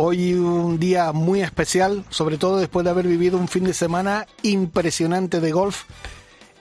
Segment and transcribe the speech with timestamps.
[0.00, 4.28] Hoy un día muy especial, sobre todo después de haber vivido un fin de semana
[4.44, 5.86] impresionante de golf.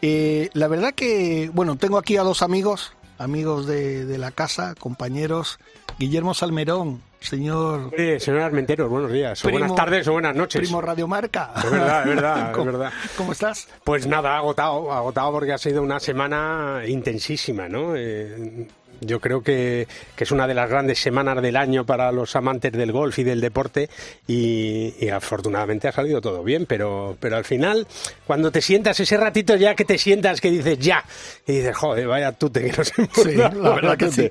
[0.02, 4.74] Eh, la verdad que, bueno, tengo aquí a dos amigos, amigos de, de la casa,
[4.80, 5.60] compañeros.
[6.00, 7.92] Guillermo Salmerón, señor...
[7.96, 10.60] Eh, señor Armenteros, buenos días, o buenas tardes o buenas noches.
[10.60, 11.52] Primo Radiomarca.
[11.58, 12.94] Es verdad, es verdad, es ¿Cómo, verdad.
[13.18, 13.68] ¿Cómo estás?
[13.84, 17.96] Pues nada, agotado, agotado porque ha sido una semana intensísima, ¿no?
[17.96, 18.68] Eh,
[19.02, 22.72] yo creo que, que, es una de las grandes semanas del año para los amantes
[22.72, 23.90] del golf y del deporte
[24.28, 27.88] y, y, afortunadamente ha salido todo bien, pero, pero al final,
[28.26, 31.04] cuando te sientas ese ratito ya que te sientas que dices ya,
[31.46, 34.30] y dices, joder, vaya tute que no se Sí, la verdad que sí.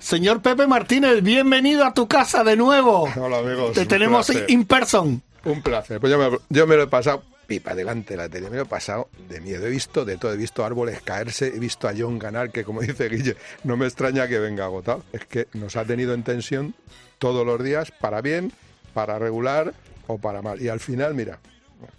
[0.00, 3.08] Señor Pepe Martínez, bienvenido a tu casa de nuevo.
[3.16, 3.72] Hola amigos.
[3.72, 5.22] Te tenemos in person.
[5.44, 6.00] Un placer.
[6.00, 8.50] Pues yo me, yo me lo he pasado pipa delante de la tele.
[8.50, 9.66] Me lo he pasado de miedo.
[9.66, 10.32] He visto de todo.
[10.32, 11.48] He visto árboles caerse.
[11.48, 15.04] He visto a John ganar, que como dice Guille, no me extraña que venga agotado.
[15.12, 16.74] Es que nos ha tenido en tensión
[17.18, 18.52] todos los días, para bien,
[18.92, 19.74] para regular
[20.06, 20.60] o para mal.
[20.60, 21.38] Y al final, mira,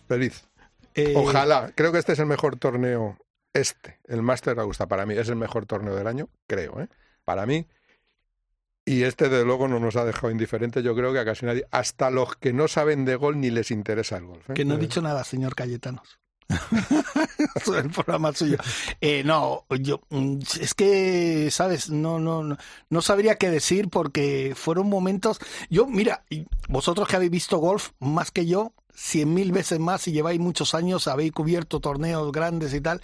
[0.08, 0.44] feliz.
[0.96, 1.14] Eh...
[1.16, 1.72] Ojalá.
[1.76, 3.18] Creo que este es el mejor torneo.
[3.54, 6.90] Este, el Master Augusta, para mí es el mejor torneo del año, creo, ¿eh?
[7.26, 7.66] Para mí.
[8.88, 11.68] Y este, de luego, no nos ha dejado indiferentes, yo creo que a casi nadie.
[11.72, 14.50] Hasta los que no saben de gol ni les interesa el golf.
[14.50, 14.54] ¿eh?
[14.54, 16.20] Que no he dicho nada, señor Cayetanos.
[17.78, 18.56] el programa suyo.
[19.02, 20.00] Eh, no, yo
[20.62, 22.58] es que, sabes, no, no, no,
[22.90, 25.40] no sabría qué decir porque fueron momentos.
[25.70, 26.24] Yo, mira,
[26.70, 30.74] vosotros que habéis visto golf más que yo, cien mil veces más y lleváis muchos
[30.74, 33.02] años, habéis cubierto torneos grandes y tal.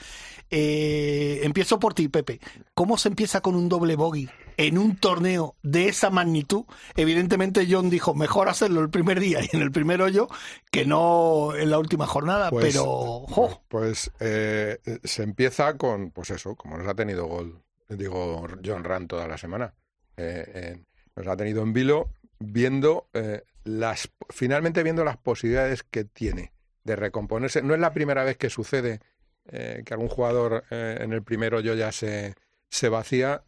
[0.49, 2.39] Eh, empiezo por ti, Pepe.
[2.73, 6.65] ¿Cómo se empieza con un doble bogey en un torneo de esa magnitud?
[6.95, 10.27] Evidentemente John dijo, mejor hacerlo el primer día y en el primer hoyo
[10.71, 12.85] que no en la última jornada, pues, pero...
[13.27, 13.63] ¡jo!
[13.67, 19.07] Pues eh, se empieza con, pues eso, como nos ha tenido gol, digo, John Ram
[19.07, 19.73] toda la semana.
[20.17, 20.83] Eh, eh,
[21.15, 22.09] nos ha tenido en vilo
[22.39, 26.51] viendo eh, las finalmente viendo las posibilidades que tiene
[26.83, 27.61] de recomponerse.
[27.61, 28.99] No es la primera vez que sucede
[29.45, 32.35] eh, que algún jugador en el primer hoyo ya se,
[32.69, 33.43] se vacía.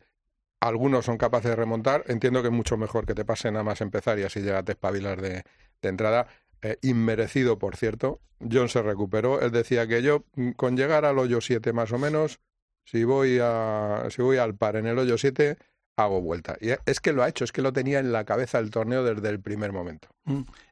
[0.60, 2.04] Algunos son capaces de remontar.
[2.08, 4.72] Entiendo que es mucho mejor que te pase nada más empezar y así llegas a
[4.72, 5.44] espabilar de,
[5.82, 6.28] entrada.
[6.62, 8.22] Eh, inmerecido, por cierto.
[8.52, 9.42] John se recuperó.
[9.42, 12.40] Él decía que yo, con llegar al hoyo 7 más o menos,
[12.84, 15.58] si voy, a, si voy al par en el hoyo 7,
[15.98, 16.58] hago vuelta.
[16.60, 19.04] Y es que lo ha hecho, es que lo tenía en la cabeza el torneo
[19.04, 20.08] desde el primer momento.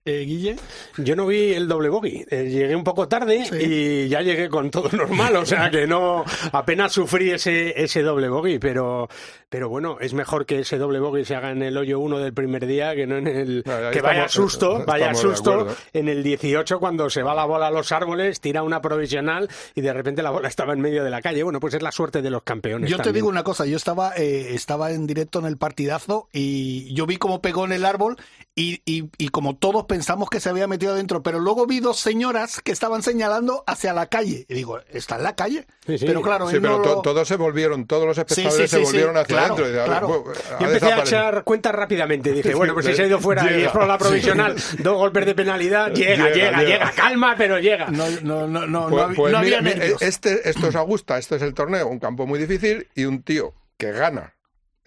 [0.06, 0.58] Eh, Guille.
[0.98, 2.26] Yo no vi el doble bogey.
[2.30, 3.56] Eh, llegué un poco tarde sí.
[3.56, 5.36] y ya llegué con todo normal.
[5.38, 8.60] O sea que no apenas sufrí ese, ese doble bogey.
[8.60, 9.08] Pero,
[9.50, 12.34] pero bueno, es mejor que ese doble bogey se haga en el hoyo 1 del
[12.34, 13.64] primer día que no en el.
[13.66, 17.72] No, que vaya susto, vaya susto en el 18 cuando se va la bola a
[17.72, 21.22] los árboles, tira una provisional y de repente la bola estaba en medio de la
[21.22, 21.44] calle.
[21.44, 22.90] Bueno, pues es la suerte de los campeones.
[22.90, 23.14] Yo también.
[23.14, 27.06] te digo una cosa, yo estaba, eh, estaba en directo en el partidazo y yo
[27.06, 28.18] vi cómo pegó en el árbol
[28.56, 32.00] y, y, y como todos pensamos que se había metido adentro, pero luego vi dos
[32.00, 34.46] señoras que estaban señalando hacia la calle.
[34.48, 35.66] Y digo, ¿está en la calle?
[35.88, 36.06] Sí, sí.
[36.06, 37.02] Pero claro, sí, pero no to lo...
[37.02, 39.86] todos se volvieron, todos los espectadores sí, se volvieron hacia claro, adentro.
[39.86, 40.24] Claro.
[40.56, 42.32] ha Yo empecé a echar cuentas rápidamente.
[42.32, 45.26] Dije, bueno, pues si se ha ido fuera y es por la provisional, dos golpes
[45.26, 46.92] de penalidad, llega, llega, Llega, llega, llega.
[46.92, 47.88] calma, pero llega.
[47.90, 50.02] No, no, no, no, Pues, no, hab- pues no había mira, nervios.
[50.02, 53.54] este, esto es Augusta, este es el torneo, un campo muy difícil y un tío
[53.78, 54.34] que gana,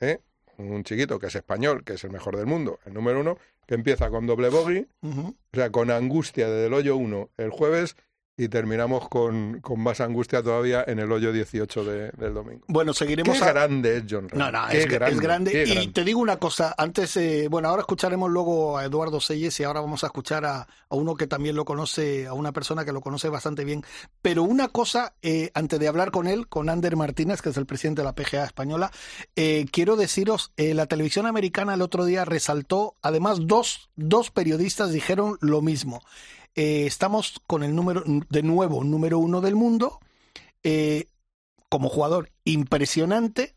[0.00, 0.20] ¿eh?
[0.58, 3.74] un chiquito que es español, que es el mejor del mundo, el número uno, que
[3.74, 7.96] empieza con doble bogey, o sea, con angustia desde el hoyo 1 el jueves
[8.38, 12.64] y terminamos con, con más angustia todavía en el hoyo 18 de- del domingo.
[12.68, 14.28] Bueno, seguiremos Qué a- grande es John.
[14.34, 15.16] No, no, es, es grande.
[15.16, 15.20] Y
[15.72, 15.90] grande.
[15.94, 19.80] te digo una cosa, antes, eh, bueno, ahora escucharemos luego a Eduardo Selles y ahora
[19.80, 20.66] vamos a escuchar a, a
[20.96, 23.82] uno que también lo conoce, a una persona que lo conoce bastante bien.
[24.20, 27.64] Pero una cosa, eh, antes de hablar con él, con Ander Martínez, que es el
[27.64, 28.90] presidente de la PGA española,
[29.34, 34.92] eh, quiero deciros, eh, la televisión americana el otro día resaltó, además dos, dos periodistas
[34.92, 36.02] dijeron lo mismo.
[36.56, 40.00] Eh, estamos con el número, de nuevo, número uno del mundo,
[40.62, 41.06] eh,
[41.68, 43.54] como jugador impresionante,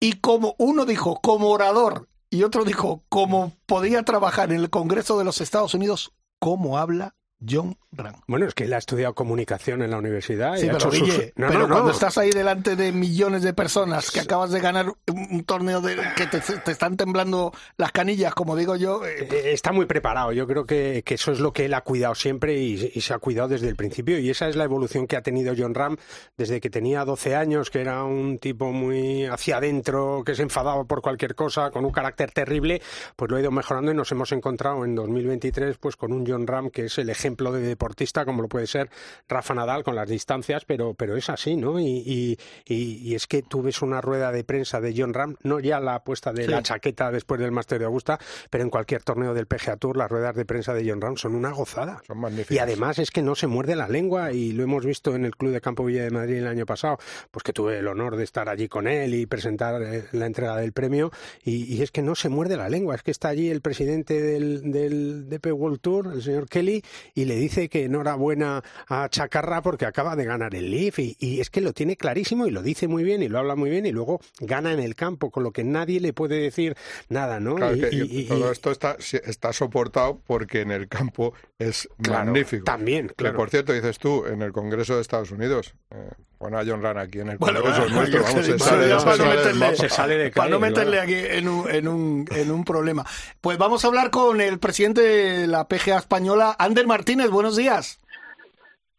[0.00, 5.18] y como uno dijo, como orador, y otro dijo, como podía trabajar en el Congreso
[5.18, 7.14] de los Estados Unidos, ¿cómo habla
[7.48, 8.14] John Ram.
[8.26, 10.56] Bueno, es que él ha estudiado comunicación en la universidad.
[10.56, 11.74] Sí, y ha pero, sus- No, pero no, no.
[11.74, 15.96] cuando estás ahí delante de millones de personas que acabas de ganar un, torneo de,
[16.16, 20.32] que te, te están temblando las canillas, como digo yo, eh, Eh, Está muy preparado.
[20.32, 23.14] Yo creo que, que eso es lo que él ha cuidado siempre y, y se
[23.14, 24.18] ha cuidado desde el principio.
[24.18, 25.96] Y esa es la evolución que ha tenido John Ram
[26.36, 30.84] desde que tenía 12 años, que era un tipo muy hacia adentro, que se enfadaba
[30.84, 32.82] por cualquier cosa, con un carácter terrible.
[33.16, 36.46] Pues lo ha ido mejorando y nos hemos encontrado en 2023 pues con un John
[36.46, 38.90] Ram que es el ejemplo de deportista, como lo puede ser
[39.28, 41.78] Rafa Nadal con las distancias, pero, pero es así, ¿no?
[41.80, 45.36] Y, y, y- y es que tú ves una rueda de prensa de John Ram,
[45.42, 46.50] no ya la puesta de Sí.
[46.50, 48.18] la chaqueta después del Máster de Augusta,
[48.50, 51.34] pero en cualquier torneo del PGA Tour las ruedas de prensa de John Ram son
[51.34, 52.00] una gozada.
[52.06, 52.54] Son magníficas.
[52.54, 55.36] Y además es que no se muerde la lengua y lo hemos visto en el
[55.36, 56.98] Club de Campo Villa de Madrid el año pasado,
[57.30, 60.56] pues que tuve el honor de estar allí con él y presentar eh, la entrega
[60.56, 61.10] del premio
[61.42, 64.20] y, y es que no se muerde la lengua, es que está allí el presidente
[64.20, 66.82] del, del DP World Tour, el señor Kelly,
[67.14, 71.40] y le dice que enhorabuena a Chacarra porque acaba de ganar el Leaf y, y
[71.40, 73.86] es que lo tiene clarísimo y lo dice muy bien y lo habla muy bien
[73.86, 76.76] y luego gana en el campo, con lo que nadie le puede decir
[77.08, 77.54] nada, ¿no?
[77.54, 81.34] Claro, Y- que y- y- todo y- esto está, está soportado porque en el campo
[81.58, 82.64] es claro, magnífico.
[82.64, 83.36] También, Que, claro.
[83.36, 86.98] por cierto, dices tú, en el Congreso de Estados Unidos, eh, pon a John Ryan
[86.98, 90.16] aquí en el Bueno, Congreso bueno, nuestro, vamos, se para sale, no meterle- se sale
[90.18, 93.06] de para no meterle aquí en un, en, un, en un problema.
[93.40, 97.03] Pues vamos a hablar con el presidente de la PGA española, Ander Martínez.
[97.04, 98.00] Buenos días.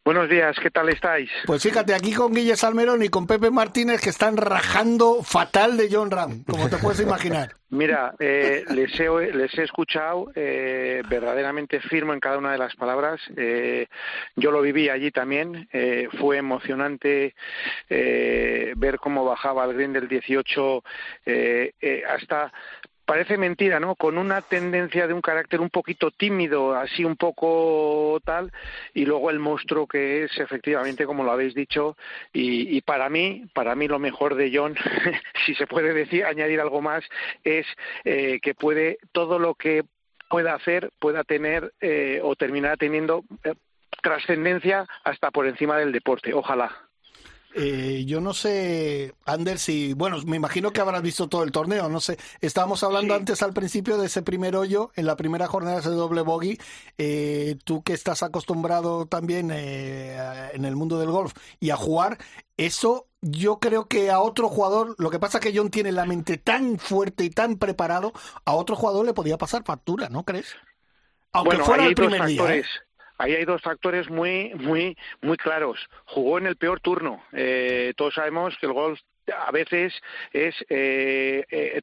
[0.04, 1.28] Buenos días, ¿qué tal estáis?
[1.46, 5.88] Pues fíjate, aquí con Guille Salmerón y con Pepe Martínez que están rajando fatal de
[5.90, 7.56] John Ram, como te puedes imaginar.
[7.70, 12.76] Mira, eh, les, he, les he escuchado, eh, verdaderamente firmo en cada una de las
[12.76, 13.20] palabras.
[13.36, 13.88] Eh,
[14.36, 15.68] yo lo viví allí también.
[15.72, 17.34] eh, fue emocionante
[17.90, 20.84] eh, ver cómo bajaba el green del 18
[21.26, 22.52] eh, eh, hasta
[23.06, 23.94] parece mentira, ¿no?
[23.94, 28.52] Con una tendencia de un carácter un poquito tímido, así un poco tal,
[28.92, 31.96] y luego el monstruo que es, efectivamente, como lo habéis dicho,
[32.32, 34.74] y, y para mí, para mí lo mejor de John,
[35.46, 37.04] si se puede decir, añadir algo más,
[37.44, 37.66] es
[38.04, 39.84] eh, que puede todo lo que
[40.28, 43.54] pueda hacer, pueda tener eh, o terminar teniendo eh,
[44.02, 46.34] trascendencia hasta por encima del deporte.
[46.34, 46.85] Ojalá.
[47.58, 51.88] Eh, yo no sé, Ander, si, bueno, me imagino que habrás visto todo el torneo,
[51.88, 52.18] no sé.
[52.42, 53.20] Estábamos hablando Sí.
[53.20, 56.58] antes al principio de ese primer hoyo, en la primera jornada ese doble bogey.
[56.98, 61.76] Eh, tú que estás acostumbrado también eh, a- en el mundo del golf y a
[61.76, 62.18] jugar,
[62.58, 66.36] eso yo creo que a otro jugador, lo que pasa que John tiene la mente
[66.36, 68.12] tan fuerte y tan preparado,
[68.44, 70.54] a otro jugador le podía pasar factura, ¿no crees?
[71.32, 72.62] Aunque bueno, fuera el primer día.
[73.18, 75.88] Ahí hay dos factores muy, muy, muy claros.
[76.04, 77.22] Jugó en el peor turno.
[77.32, 79.00] Eh, todos sabemos que el golf
[79.34, 79.92] a veces
[80.32, 81.82] es, eh, eh,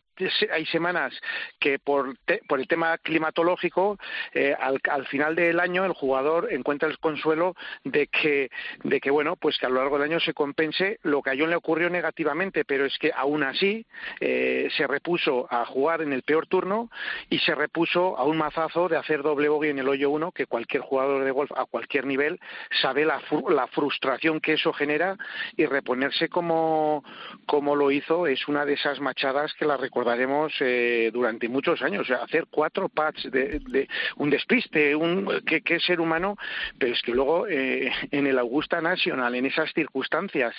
[0.51, 1.13] hay semanas
[1.59, 3.97] que por, te- por el tema climatológico
[4.33, 8.49] eh, al, al final del año el jugador encuentra el consuelo de que
[8.83, 11.35] de que bueno pues que a lo largo del año se compense lo que a
[11.37, 13.85] John le ocurrió negativamente pero es que aún así
[14.19, 16.89] eh, se repuso a jugar en el peor turno
[17.29, 20.45] y se repuso a un mazazo de hacer doble bogey en el hoyo 1 que
[20.45, 22.39] cualquier jugador de golf a cualquier nivel
[22.81, 25.17] sabe la, la frustración que eso genera
[25.57, 27.03] y reponerse como,
[27.45, 32.09] como lo hizo es una de esas machadas que la recordaremos eh, durante muchos años.
[32.09, 33.87] Hacer cuatro pads de, de
[34.17, 36.37] un despiste, un qué, qué ser humano,
[36.77, 40.55] pero es que luego eh, en el Augusta National, en esas circunstancias,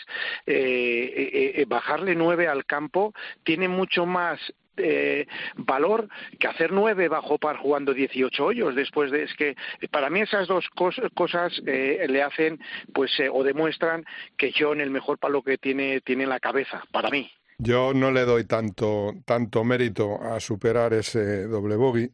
[0.47, 3.12] eh, eh, eh, bajarle nueve al campo
[3.43, 4.40] tiene mucho más
[4.76, 5.26] eh,
[5.57, 9.57] valor que hacer nueve bajo par jugando 18 hoyos después de es que
[9.90, 12.61] para mí esas dos cos- cosas eh, le hacen
[12.93, 14.04] pues eh, o demuestran
[14.37, 18.11] que John el mejor palo que tiene tiene en la cabeza para mí Yo no
[18.11, 22.11] le doy tanto, tanto mérito a superar ese doble bogey.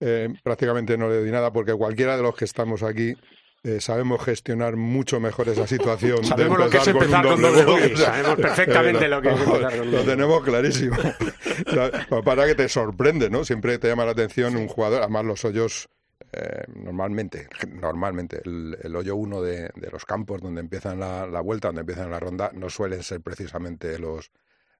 [0.00, 3.14] Eh, prácticamente no le doy nada porque cualquiera de los que estamos aquí
[3.64, 6.22] eh, sabemos gestionar mucho mejor esa situación.
[6.22, 9.40] de Sabemos lo que es empezar con un doble sabemos perfectamente eh, lo que es
[9.40, 10.96] empezar con Lo tenemos clarísimo.
[12.24, 13.44] Para que te sorprende, ¿no?
[13.44, 15.88] Siempre te llama la atención un jugador, además los hoyos
[16.32, 21.40] eh, normalmente, normalmente el, el hoyo uno de, de los campos donde empiezan la, la
[21.40, 24.32] vuelta, donde empiezan la ronda, no suelen ser precisamente los,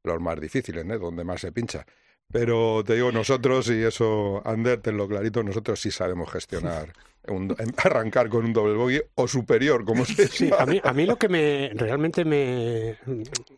[0.02, 0.98] los más difíciles, ¿no?
[0.98, 1.86] donde más se pincha.
[2.32, 6.94] Pero te digo, nosotros, y eso, Ander, tenlo clarito, nosotros sí sabemos gestionar,
[7.28, 11.06] un- arrancar con un doble bogey o superior, como se Sí, a mí, a mí
[11.06, 12.96] lo que me realmente me,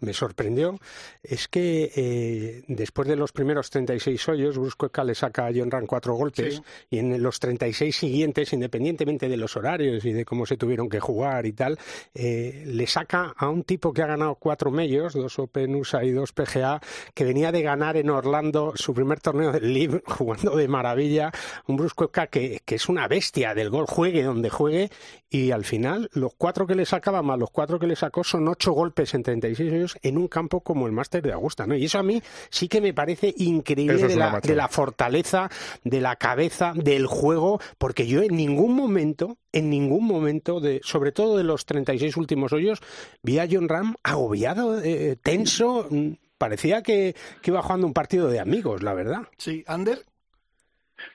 [0.00, 0.78] me sorprendió
[1.23, 5.87] es que eh, después de los primeros 36 hoyos, Brusco le saca a John Ran
[5.87, 6.62] cuatro golpes Sí.
[6.90, 11.00] y en los 36 siguientes, independientemente de los horarios y de cómo se tuvieron que
[11.00, 11.78] jugar y tal,
[12.14, 16.11] eh, le saca a un tipo que ha ganado cuatro medios, dos Open USA y
[16.11, 16.80] dos PGA,
[17.14, 21.33] que venía de ganar en Orlando su primer torneo del Live jugando de maravilla,
[21.66, 24.90] un Brusco que, que es una bestia del gol, juegue donde juegue,
[25.30, 28.49] y al final los cuatro que le sacaba más los cuatro que le sacó son
[28.49, 31.76] ocho golpes en 36 años en un campo como el Máster de Augusta, ¿no?
[31.76, 35.50] Y eso a mí sí que me parece increíble de la, de la fortaleza,
[35.82, 41.12] de la cabeza, del juego, porque yo en ningún momento, en ningún momento, de, sobre
[41.12, 42.80] todo de los 36 últimos hoyos,
[43.23, 48.28] vi a John Ram agobiado, eh, tenso, mm, parecía que, que iba jugando un partido
[48.28, 49.23] de amigos, la verdad.
[49.38, 50.04] Sí, Ander.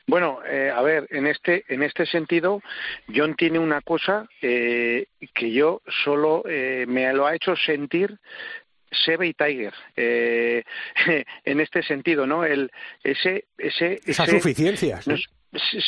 [0.08, 2.62] Bueno, eh, a ver, en este en este sentido,
[3.14, 8.18] John tiene una cosa eh, que yo solo eh, me lo ha hecho sentir
[8.92, 10.64] Sebe y Tiger eh,
[11.46, 12.44] en este sentido, ¿no?
[12.44, 12.72] El
[13.04, 15.02] ese ese esa suficiencia.
[15.02, 15.12] ¿sí?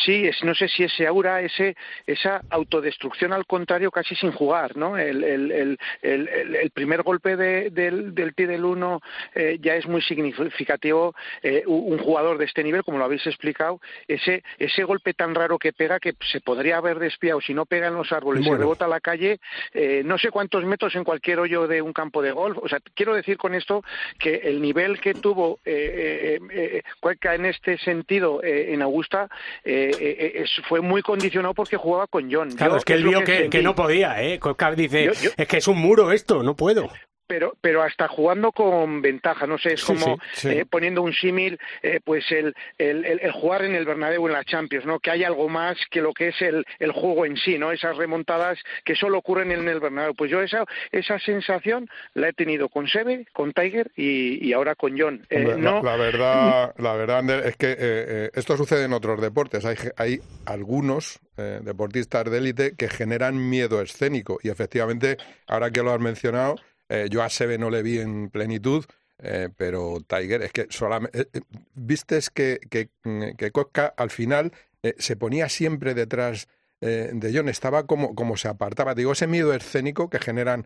[0.05, 1.75] Sí, es, no sé si ese aura, ese,
[2.07, 4.97] esa autodestrucción al contrario, casi sin jugar, ¿no?
[4.97, 9.01] El, el, el, el primer golpe de, del, del del 1
[9.35, 11.13] eh, ya es muy significativo.
[11.43, 15.59] Eh, un jugador de este nivel, como lo habéis explicado, ese, ese golpe tan raro
[15.59, 18.85] que pega que se podría haber despiado si no pega en los árboles y rebota
[18.85, 19.39] a la calle,
[19.73, 22.57] eh, no sé cuántos metros en cualquier hoyo de un campo de golf.
[22.61, 23.83] O sea, quiero decir con esto
[24.17, 29.29] que el nivel que tuvo eh, eh, Cueca en este sentido en Augusta
[29.63, 29.91] eh,
[30.35, 32.51] eh, fue muy condicionado porque jugaba con John.
[32.51, 34.39] Claro, Yo, es que él vio que, que, no podía, ¿eh?
[34.39, 36.89] Koepka dice, yo, yo, es que es un muro esto, no puedo
[37.31, 40.49] pero, pero hasta jugando con ventaja, no sé, es como sí, sí.
[40.49, 44.33] Eh, poniendo un símil, eh, pues el, el, el, el, jugar en el Bernabéu en
[44.33, 44.99] la Champions, ¿no?
[44.99, 47.71] Que hay algo más que lo que es el, el juego en sí, ¿no?
[47.71, 50.13] Esas remontadas que solo ocurren en el Bernabéu.
[50.13, 54.75] Pues yo esa, esa sensación la he tenido con Sebe, con Tiger y, y ahora
[54.75, 55.25] con John.
[55.29, 55.81] Eh, Hombre, no...
[55.81, 59.63] la, la, verdad, la verdad, Ander, es que eh, esto sucede en otros deportes.
[59.63, 65.91] Hay, hay algunos deportistas de élite que generan miedo escénico y efectivamente, ahora que lo
[65.91, 66.55] has mencionado,
[66.91, 68.83] eh, yo a Sebe no le vi en plenitud,
[69.23, 71.29] eh, pero Tiger, es que solamente.
[71.33, 71.41] Eh,
[71.73, 72.89] vistes que, que,
[73.37, 74.51] que Kotka al final
[74.83, 76.47] eh, se ponía siempre detrás
[76.83, 78.95] de John, estaba como, como se apartaba.
[78.95, 80.65] Digo, ese miedo escénico que generan.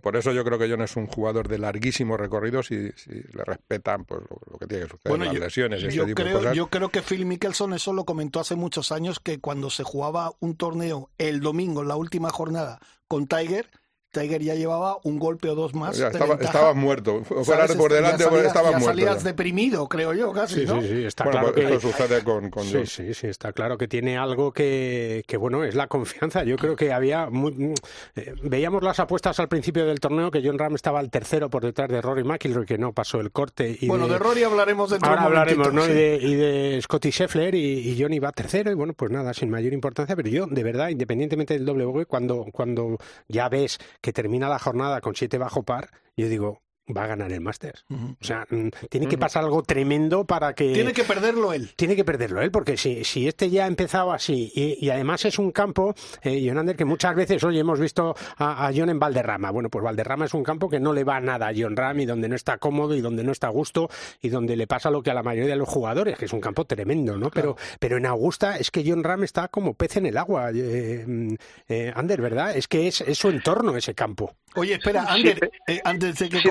[0.00, 3.44] por eso yo creo que John es un jugador de larguísimo recorrido si, si le
[3.44, 6.06] respetan pues, lo, lo, que tiene que suceder, bueno, las yo, lesiones y yo este
[6.06, 6.56] tipo creo, de cosas.
[6.56, 10.32] Yo creo que Phil Mickelson eso lo comentó hace muchos años que cuando se jugaba
[10.40, 13.70] un torneo el domingo, en la última jornada, con Tiger
[14.12, 15.96] Tiger ya llevaba un golpe o dos más.
[15.96, 17.24] Ya estaba, estabas muerto.
[17.24, 19.00] Fuera por delante, salías, estabas ya muerto.
[19.00, 19.30] salías ya.
[19.30, 20.60] deprimido, creo yo, casi.
[20.60, 20.82] Sí, ¿no?
[20.82, 21.74] sí, sí, está bueno, claro pues que.
[21.74, 22.50] Esto sucede con.
[22.50, 26.44] con sí, sí, sí, está claro que tiene algo que, que bueno, es la confianza.
[26.44, 27.30] Yo creo que había.
[27.30, 27.74] Muy,
[28.14, 31.64] eh, veíamos las apuestas al principio del torneo que John Ram estaba al tercero por
[31.64, 33.78] detrás de Rory McIlroy, que no pasó el corte.
[33.80, 35.84] Y bueno, de, de Rory hablaremos dentro Ahora de un hablaremos, ¿no?
[35.84, 35.90] Sí.
[35.90, 38.70] Y, de, y de Scotty Scheffler y, y Johnny va tercero.
[38.70, 40.14] Y bueno, pues nada, sin mayor importancia.
[40.14, 44.58] Pero yo, de verdad, independientemente del doble bogey, cuando, cuando ya ves que termina la
[44.58, 46.62] jornada con siete bajo par, yo digo,
[46.92, 47.84] va a ganar el Masters.
[47.88, 48.16] Uh -huh.
[48.20, 48.46] O sea,
[48.88, 50.72] tiene que pasar algo tremendo para que...
[50.72, 51.70] Tiene que perderlo él.
[51.76, 55.24] Tiene que perderlo él, porque si, si este ya ha empezado así, y, y además
[55.24, 58.98] es un campo, eh, Jonander, que muchas veces, oye, hemos visto a, a, John en
[58.98, 59.50] Valderrama.
[59.50, 62.06] Bueno, pues Valderrama es un campo que no le va nada a John Ram y
[62.06, 63.88] donde no está cómodo y donde no está a gusto
[64.20, 66.40] y donde le pasa lo que a la mayoría de los jugadores, que es un
[66.40, 67.30] campo tremendo, ¿no?
[67.30, 67.56] Claro.
[67.56, 71.36] Pero, pero en Augusta es que John Ram está como pez en el agua, eh,
[71.68, 72.56] eh, Ander, ¿verdad?
[72.56, 74.34] Es que es, es su entorno ese campo.
[74.54, 76.42] Oye, espera, Ander, eh, antes de que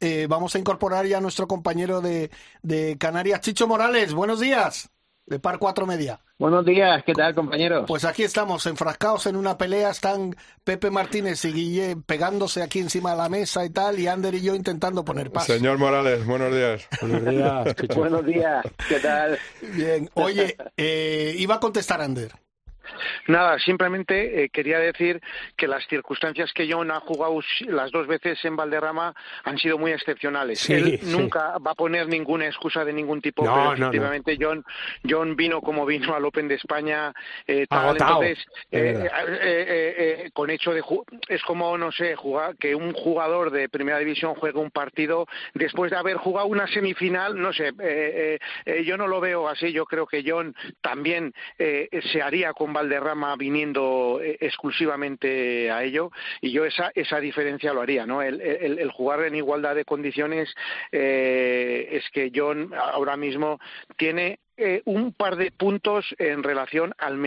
[0.00, 2.30] eh, vamos a incorporar ya a nuestro compañero de,
[2.62, 4.14] de, Canarias, Chicho Morales.
[4.14, 4.90] Buenos días,
[5.26, 6.20] de Par 4 Media.
[6.38, 7.84] Buenos días, ¿qué tal, compañeros?
[7.88, 9.90] Pues aquí estamos, enfrascados en una pelea.
[9.90, 14.34] Están Pepe Martínez y Guille pegándose aquí encima de la mesa y tal, y Ander
[14.34, 15.46] y yo intentando poner paz.
[15.46, 16.86] Señor Morales, buenos días.
[17.00, 18.00] Buenos días, Chicho.
[18.00, 19.38] buenos días, ¿qué tal?
[19.74, 22.32] Bien, oye, eh, iba a contestar Ander.
[23.26, 25.20] Nada, simplemente eh, quería decir
[25.56, 29.92] que las circunstancias que John ha jugado las dos veces en Valderrama han sido muy
[29.92, 30.60] excepcionales.
[30.60, 31.16] Sí, Él sí.
[31.16, 34.46] nunca va a poner ninguna excusa de ningún tipo, no, pero no, efectivamente no.
[34.46, 34.64] John,
[35.08, 37.12] John vino como vino al Open de España,
[37.46, 40.82] eh, tal, Agotado, entonces eh, eh, con hecho de
[41.28, 45.90] es como no sé jugar que un jugador de primera división juegue un partido después
[45.90, 48.38] de haber jugado una semifinal, no sé, eh,
[48.84, 49.72] yo no lo veo así.
[49.72, 52.85] Yo creo que John también se haría con Valderrama
[53.36, 58.78] viniendo eh, exclusivamente a ello y yo esa esa diferencia lo haría no el, el,
[58.78, 60.54] el jugar en igualdad de condiciones
[60.92, 63.58] eh, es que John ahora mismo
[63.96, 67.18] tiene eh, un par de puntos en relación al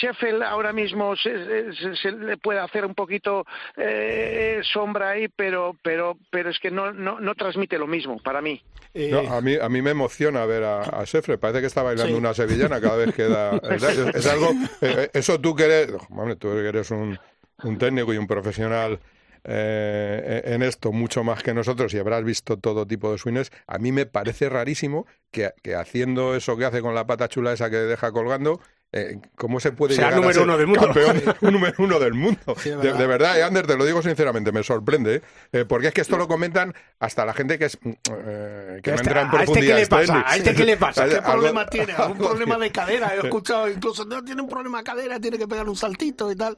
[0.00, 3.44] Sheffield ahora mismo se, se, se, le puede hacer un poquito
[3.76, 8.40] eh, sombra ahí, pero pero pero es que no no, no transmite lo mismo para
[8.40, 8.62] mí.
[8.94, 9.10] Eh...
[9.10, 11.40] No, a mí a mí me emociona ver a, a Sheffield.
[11.40, 12.18] Parece que está bailando sí.
[12.18, 13.50] una sevillana cada vez que da.
[13.68, 14.50] Es, es algo.
[14.80, 17.18] Eh, eso tú que eres, hombre, tú que eres un,
[17.62, 19.00] un técnico y un profesional.
[19.44, 23.50] Eh, en esto mucho más que nosotros y habrás visto todo tipo de swings.
[23.66, 27.52] A mí me parece rarísimo que, que, haciendo eso que hace con la pata chula
[27.52, 28.60] esa que deja colgando,
[28.92, 30.84] eh, ¿cómo se puede Sea llegar número a ser uno del mundo.
[30.86, 32.40] campeón, un número uno del mundo?
[32.58, 32.98] Sí, de, verdad.
[32.98, 36.16] de verdad, eh, Ander, te lo digo sinceramente, me sorprende, eh, porque es que esto
[36.16, 39.42] lo comentan hasta la gente que es mm, eh, que no Este- entra en ¿a
[39.42, 40.24] este qué le profundidades pasa?
[40.26, 41.04] ¿A este qué le pasa?
[41.08, 41.92] ¿Qué Algo- problema tiene?
[41.92, 43.14] ¿Algún algo problema de cadera?
[43.14, 46.36] He escuchado incluso, no, tiene un problema de cadera, tiene que pegar un saltito y
[46.36, 46.56] tal.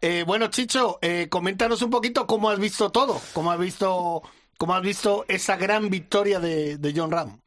[0.00, 4.22] Eh, bueno, Chicho, eh, coméntanos un poquito cómo has visto todo, cómo has visto,
[4.56, 7.40] cómo has visto esa gran victoria de, de John Ram.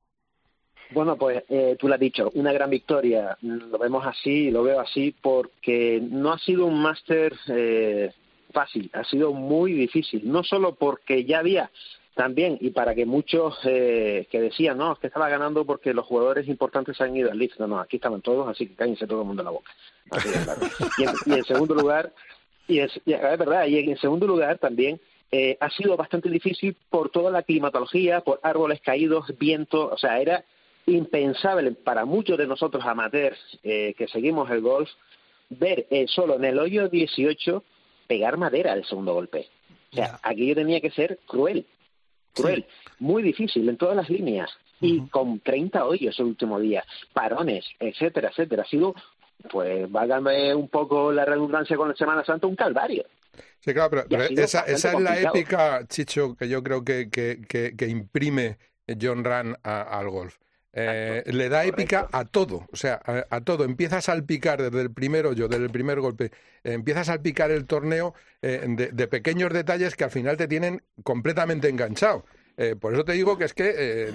[0.91, 3.38] Bueno, pues eh, tú lo has dicho, una gran victoria.
[3.41, 8.12] Lo vemos así, lo veo así, porque no ha sido un máster eh,
[8.51, 10.21] fácil, ha sido muy difícil.
[10.25, 11.71] No solo porque ya había
[12.13, 16.05] también, y para que muchos eh, que decían, no, es que estaba ganando porque los
[16.05, 17.60] jugadores importantes han ido al Leeds.
[17.60, 19.71] No, no, aquí estaban todos, así que cállense todo el mundo en la boca.
[20.10, 20.62] Así de claro.
[20.98, 22.12] y, en, y en segundo lugar,
[22.67, 25.00] y es, y es verdad, y en segundo lugar también
[25.31, 30.19] eh, ha sido bastante difícil por toda la climatología, por árboles caídos, viento, o sea,
[30.19, 30.43] era
[30.85, 34.89] impensable para muchos de nosotros amateurs eh, que seguimos el golf
[35.50, 37.63] ver eh, solo en el hoyo 18
[38.07, 39.47] pegar madera el segundo golpe.
[39.91, 40.19] O sea, Ya.
[40.23, 41.65] aquello tenía que ser cruel,
[42.33, 42.65] cruel,
[43.00, 46.83] muy difícil en todas las líneas y con 30 hoyos el último día,
[47.13, 48.63] parones, etcétera, etcétera.
[48.63, 48.95] Ha sido,
[49.51, 53.05] pues, válgame un poco la redundancia con la Semana Santa, un calvario.
[53.59, 57.75] Sí, claro, pero, esa, esa es la épica, Chicho, que yo creo que, que, que,
[57.77, 58.57] que imprime
[59.00, 60.38] John Ran a- al golf.
[60.73, 63.65] Eh, le da épica a todo, o sea, a, a todo.
[63.65, 66.25] Empieza a salpicar desde el primer hoyo, desde el primer golpe,
[66.63, 70.47] eh, empieza a salpicar el torneo eh, de, de pequeños detalles que al final te
[70.47, 72.25] tienen completamente enganchado.
[72.57, 74.13] Eh, por eso te digo que es que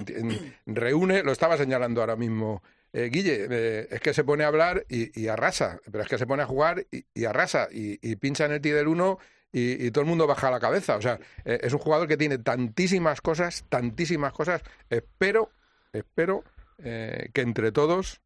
[0.65, 5.27] reúne, lo estaba señalando ahora mismo Guille, es que se pone a hablar y, y
[5.27, 8.53] arrasa, pero es que se pone a jugar y, y arrasa y, y pincha en
[8.53, 9.19] el tee del uno
[9.51, 10.95] y, y todo el mundo baja la cabeza.
[10.95, 14.61] O sea, eh, es un jugador que tiene tantísimas cosas, tantísimas cosas.
[14.89, 15.51] Espero,
[15.93, 16.43] espero
[16.79, 18.21] eh, que entre todos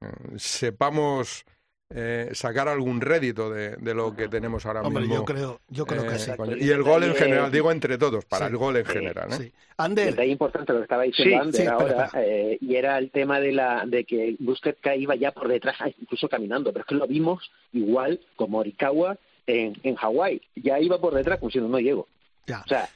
[0.00, 1.44] eh, sepamos
[1.90, 5.14] eh, sacar algún rédito de, de lo que tenemos ahora Hombre, mismo.
[5.16, 6.32] yo creo, yo creo que eh, sí.
[6.58, 8.92] y el gol en Eh, general, digo entre todos, para sí, el gol en sí,
[8.92, 9.28] general.
[9.30, 9.36] ¿no?
[9.36, 9.44] Sí.
[9.44, 12.74] El Ander, detalle importante lo que estaba diciendo Sí, Ander sí, espera, ahora, eh, y
[12.74, 16.82] era el tema de la de que Busquets iba ya por detrás, incluso caminando, pero
[16.82, 21.50] es que lo vimos igual como Morikawa en, en Hawái, ya iba por detrás como
[21.50, 22.08] diciendo no llego.
[22.46, 22.62] ya.
[22.64, 22.88] O sea,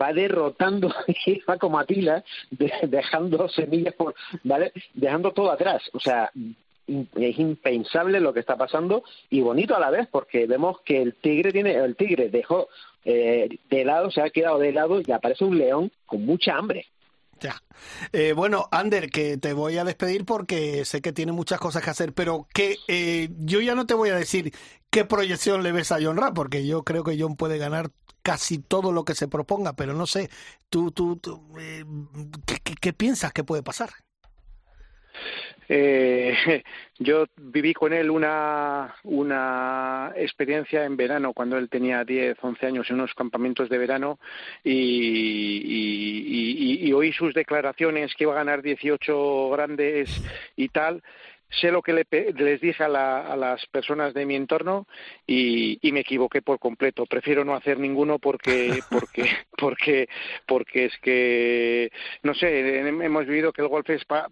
[0.00, 0.88] va derrotando,
[1.48, 4.72] va como de- dejando semillas por, ¿vale?
[4.94, 5.82] Dejando todo atrás.
[5.92, 6.30] O sea,
[6.86, 11.14] es impensable lo que está pasando y bonito a la vez porque vemos que el
[11.14, 12.68] tigre tiene, el tigre dejó
[13.04, 16.86] eh, de lado, se ha quedado de lado y aparece un león con mucha hambre.
[17.40, 17.62] Ya.
[18.12, 21.90] Eh, bueno, Ander, que te voy a despedir porque sé que tiene muchas cosas que
[21.90, 24.52] hacer, pero que eh, yo ya no te voy a decir
[24.90, 27.90] qué proyección le ves a John Ram, porque yo creo que John puede ganar
[28.28, 30.28] casi todo lo que se proponga, pero no sé,
[30.68, 31.18] tú, tú,
[31.58, 31.82] eh,
[32.78, 33.88] ¿qué, piensas que puede pasar?
[35.66, 36.34] Eh,
[36.98, 42.90] yo viví con él una, una experiencia en verano, cuando él tenía 10, 11 años,
[42.90, 44.18] en unos campamentos de verano,
[44.62, 45.62] y-
[46.86, 50.10] y oí sus declaraciones que iba a ganar 18 grandes
[50.54, 51.02] y tal.
[51.50, 52.06] Sé lo que le
[52.36, 54.86] les dije a, la- a las personas de mi entorno
[55.26, 57.06] y, y me equivoqué por completo.
[57.06, 60.08] Prefiero no hacer ninguno porque, porque, porque,
[60.46, 61.90] porque es que,
[62.22, 64.28] no sé, hemos vivido que el golf es pa-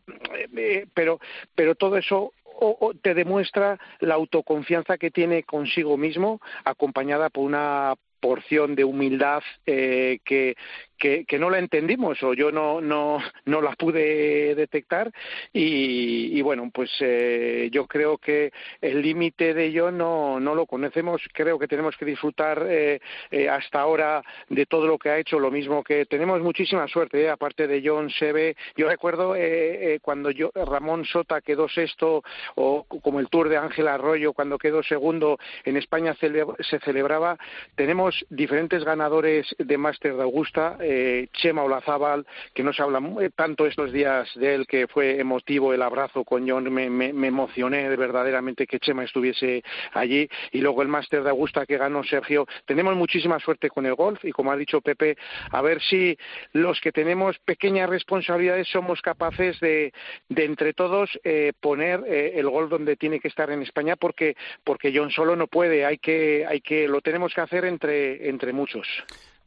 [0.56, 1.18] eh, pero,
[1.54, 7.44] pero todo eso o- o te demuestra la autoconfianza que tiene consigo mismo, acompañada por
[7.44, 10.56] una porción de humildad eh, que,
[10.96, 15.10] que, no la entendimos o yo no, no, no la pude detectar
[15.52, 20.66] y, y bueno, pues eh, yo creo que el límite de ello no, no lo
[20.66, 25.18] conocemos, creo que tenemos que disfrutar eh, eh, hasta ahora de todo lo que ha
[25.18, 29.98] hecho, lo mismo que tenemos muchísima suerte, eh, aparte de John Seve, yo recuerdo eh,
[30.02, 32.22] cuando yo, Ramón Sota quedó sexto
[32.54, 37.36] o como el Tour de Ángel Arroyo cuando quedó segundo en España cele- se celebraba,
[37.74, 43.20] tenemos diferentes ganadores de Máster de Augusta, eh, Chema Olazábal, que no se habla mu-
[43.20, 47.12] eh, tanto estos días de él, que fue emotivo el abrazo con John, me, me,
[47.12, 51.76] me emocioné de verdaderamente que Chema estuviese allí, y luego el Máster de Augusta que
[51.76, 52.46] ganó Sergio.
[52.64, 55.16] Tenemos muchísima suerte con el golf y como ha dicho Pepe,
[55.50, 56.16] a ver si
[56.52, 59.92] los que tenemos pequeñas responsabilidades somos capaces de,
[60.28, 64.36] de entre todos eh, poner eh, el gol donde tiene que estar en España porque
[64.64, 68.52] porque John solo no puede, hay que hay que lo tenemos que hacer entre entre
[68.52, 68.86] muchos.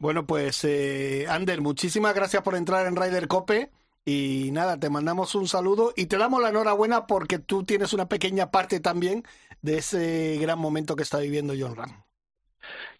[0.00, 3.70] Bueno, pues eh, Ander, muchísimas gracias por entrar en Ryder Cope.
[4.06, 8.08] Y nada, te mandamos un saludo y te damos la enhorabuena porque tú tienes una
[8.08, 9.24] pequeña parte también
[9.60, 12.02] de ese gran momento que está viviendo John Ram.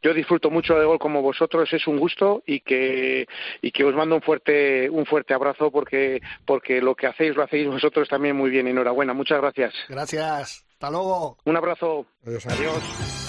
[0.02, 3.26] Yo disfruto mucho de gol como vosotros, es un gusto y que
[3.62, 7.44] y que os mando un fuerte un fuerte abrazo porque porque lo que hacéis lo
[7.44, 8.68] hacéis vosotros también muy bien.
[8.68, 9.72] Enhorabuena, muchas gracias.
[9.88, 10.66] Gracias.
[10.72, 11.38] Hasta luego.
[11.44, 12.06] Un abrazo.
[12.26, 12.46] Adiós.
[12.46, 13.19] Adiós.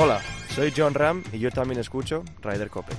[0.00, 0.20] Hola,
[0.54, 2.92] soy John Ram y yo también escucho Ryder Cope.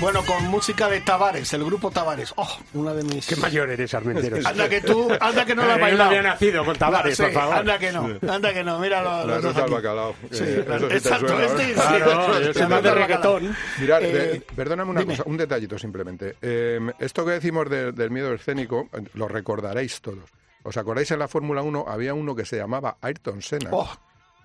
[0.00, 2.34] Bueno, con música de Tavares, el grupo Tavares.
[2.36, 3.26] Oh, una de mis.
[3.26, 4.44] Qué mayor eres, Armenteros.
[4.46, 7.22] Anda que tú, anda que no la has Yo no había nacido con Tavares, Sí,
[7.22, 7.54] por favor.
[7.56, 8.78] Anda que no, anda que no.
[8.80, 10.14] Mira los, La los dos ruta al bacalao.
[10.30, 11.68] Sí, Eh, eso sí exacto, suena, este ¿no?
[11.68, 11.74] sí.
[11.88, 13.56] Claro, yo soy El más de reggaetón.
[13.80, 15.16] Mirad, Eh, de- perdóname una dime.
[15.16, 16.36] cosa, un detallito simplemente.
[16.42, 20.28] Eh, esto que decimos de- del miedo escénico, eh, lo recordaréis todos.
[20.64, 23.70] ¿Os acordáis en la Fórmula 1 había uno que se llamaba Ayrton Senna?
[23.72, 23.90] Oh,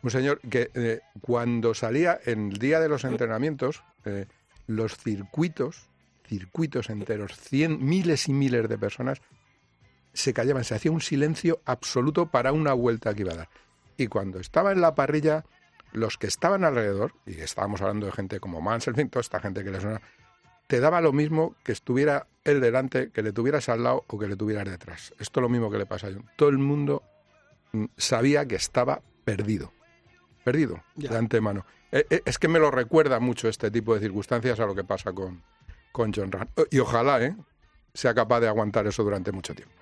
[0.04, 4.28] Un señor que eh, cuando salía en el día de los entrenamientos, eh,
[4.70, 5.90] los circuitos,
[6.28, 9.20] circuitos enteros, cien, miles y miles de personas,
[10.14, 13.50] se callaban, se hacía un silencio absoluto para una vuelta que iba a dar.
[13.98, 15.44] Y cuando estaba en la parrilla,
[15.92, 19.72] los que estaban alrededor, y estábamos hablando de gente como Mansell, toda esta gente que
[19.72, 20.02] le suena,
[20.68, 24.28] te daba lo mismo que estuviera él delante, que le tuvieras al lado o que
[24.28, 25.16] le tuvieras detrás.
[25.18, 26.30] Esto es lo mismo que le pasa a John.
[26.36, 27.02] Todo el mundo
[27.72, 29.74] mm, sabía que estaba perdido.
[30.44, 31.10] Perdido, Ya.
[31.10, 31.66] de antemano.
[31.92, 34.84] Eh, eh, Es que me lo recuerda mucho este tipo de circunstancias a lo que
[34.84, 35.42] pasa con,
[35.92, 36.50] con John Rand.
[36.72, 37.36] Y ojalá ¿eh?
[37.94, 39.74] sea capaz de aguantar eso durante mucho tiempo.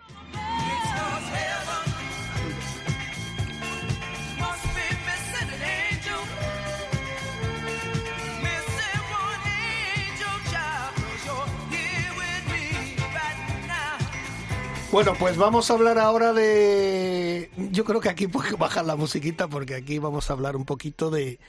[14.90, 17.52] Bueno, pues vamos a hablar ahora de...
[17.72, 21.12] Yo creo que aquí puedo bajar la musiquita porque aquí vamos a hablar un poquito
[21.12, 21.40] de...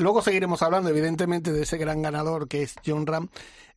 [0.00, 3.28] Luego seguiremos hablando, evidentemente, de ese gran ganador que es John Ram.